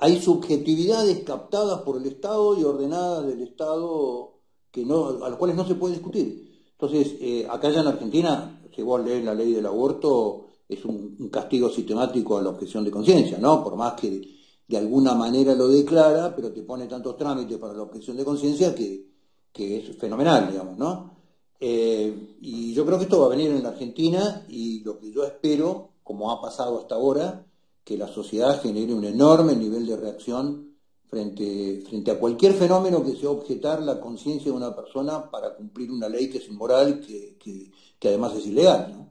[0.00, 4.34] hay subjetividades captadas por el Estado y ordenadas del Estado
[4.70, 6.60] que no, a las cuales no se puede discutir.
[6.72, 11.16] Entonces, eh, acá ya en Argentina, si vos lees la ley del aborto, es un,
[11.18, 13.64] un castigo sistemático a la objeción de conciencia, ¿no?
[13.64, 14.28] Por más que
[14.68, 18.74] de alguna manera lo declara, pero te pone tantos trámites para la objeción de conciencia
[18.74, 19.06] que,
[19.50, 21.13] que es fenomenal, digamos, ¿no?
[21.60, 25.10] Eh, y yo creo que esto va a venir en la Argentina y lo que
[25.10, 27.46] yo espero, como ha pasado hasta ahora,
[27.84, 30.74] que la sociedad genere un enorme nivel de reacción
[31.06, 35.90] frente, frente a cualquier fenómeno que sea objetar la conciencia de una persona para cumplir
[35.90, 39.08] una ley que es inmoral, que, que, además es ilegal, ¿no?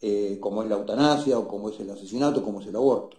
[0.00, 3.16] Eh, como es la eutanasia o como es el asesinato, como es el aborto.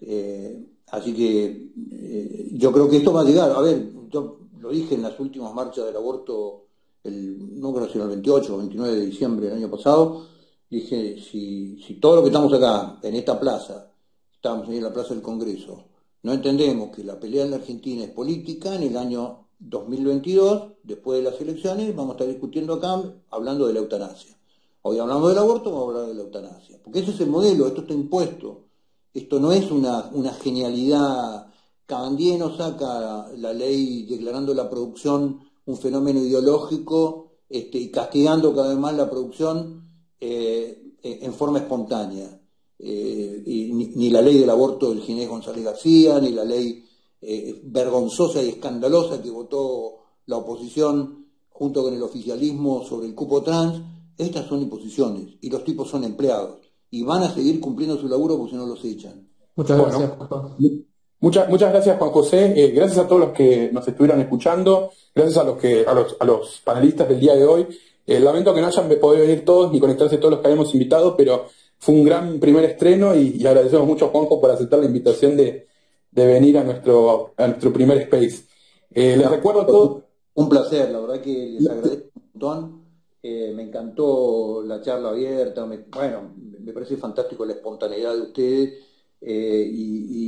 [0.00, 3.50] Eh, así que eh, yo creo que esto va a llegar.
[3.50, 6.66] A ver, yo lo dije en las últimas marchas del aborto,
[7.04, 10.26] el, no creo si el 28 o 29 de diciembre del año pasado,
[10.68, 13.90] dije, si, si todo lo que estamos acá, en esta plaza,
[14.32, 15.84] estamos en la Plaza del Congreso,
[16.22, 21.22] no entendemos que la pelea en la Argentina es política, en el año 2022, después
[21.22, 24.36] de las elecciones, vamos a estar discutiendo acá, hablando de la eutanasia.
[24.82, 26.78] Hoy hablamos del aborto, vamos a hablar de la eutanasia.
[26.82, 28.64] Porque ese es el modelo, esto está impuesto.
[29.12, 31.48] Esto no es una, una genialidad.
[31.84, 38.68] Cabandier no saca la ley declarando la producción un fenómeno ideológico este, y castigando cada
[38.70, 39.88] vez más la producción
[40.20, 42.38] eh, en forma espontánea.
[42.78, 46.82] Eh, y ni, ni, la ley del aborto del Ginés González García, ni la ley
[47.20, 53.42] eh, vergonzosa y escandalosa que votó la oposición junto con el oficialismo sobre el cupo
[53.42, 53.82] trans,
[54.16, 56.58] estas son imposiciones y los tipos son empleados
[56.90, 59.28] y van a seguir cumpliendo su laburo porque si no los echan.
[59.56, 59.98] Muchas Bueno.
[59.98, 60.86] gracias, Juan.
[61.20, 62.54] Muchas, muchas gracias, Juan José.
[62.56, 64.90] Eh, gracias a todos los que nos estuvieron escuchando.
[65.14, 67.66] Gracias a los, que, a los, a los panelistas del día de hoy.
[68.06, 71.16] Eh, lamento que no hayan podido venir todos ni conectarse todos los que habíamos invitado,
[71.16, 71.46] pero
[71.78, 75.36] fue un gran primer estreno y, y agradecemos mucho a Juanjo por aceptar la invitación
[75.36, 75.66] de,
[76.10, 78.44] de venir a nuestro, a nuestro primer space.
[78.92, 80.02] Eh, les recuerdo a todos.
[80.34, 82.80] Un placer, la verdad que les agradezco un montón.
[83.22, 85.66] Eh, me encantó la charla abierta.
[85.66, 88.72] me- bueno, me parece fantástico la espontaneidad de ustedes.
[89.20, 90.20] Eh, y,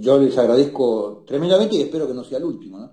[0.00, 2.78] yo les agradezco tremendamente y espero que no sea el último.
[2.78, 2.90] ¿no?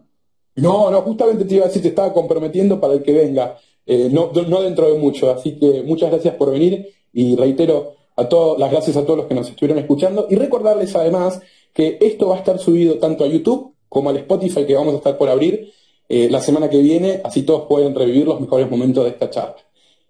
[0.56, 4.10] No, no, justamente te iba a decir, te estaba comprometiendo para el que venga, eh,
[4.12, 8.60] no, no dentro de mucho, así que muchas gracias por venir y reitero a todos,
[8.60, 11.42] las gracias a todos los que nos estuvieron escuchando y recordarles además
[11.74, 14.98] que esto va a estar subido tanto a YouTube como al Spotify que vamos a
[14.98, 15.72] estar por abrir
[16.10, 19.56] eh, la semana que viene, así todos pueden revivir los mejores momentos de esta charla.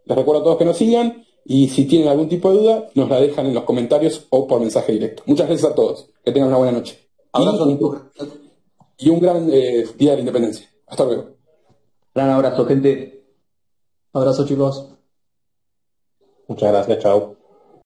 [0.05, 3.09] Les recuerdo a todos que nos sigan y si tienen algún tipo de duda, nos
[3.09, 5.23] la dejan en los comentarios o por mensaje directo.
[5.25, 6.99] Muchas gracias a todos, que tengan una buena noche.
[7.31, 7.69] Abrazo.
[7.69, 10.69] Y, y un gran eh, Día de la Independencia.
[10.87, 11.31] Hasta luego.
[12.13, 13.25] Gran abrazo, gente.
[14.13, 14.89] Abrazo, chicos.
[16.47, 17.42] Muchas gracias, chao.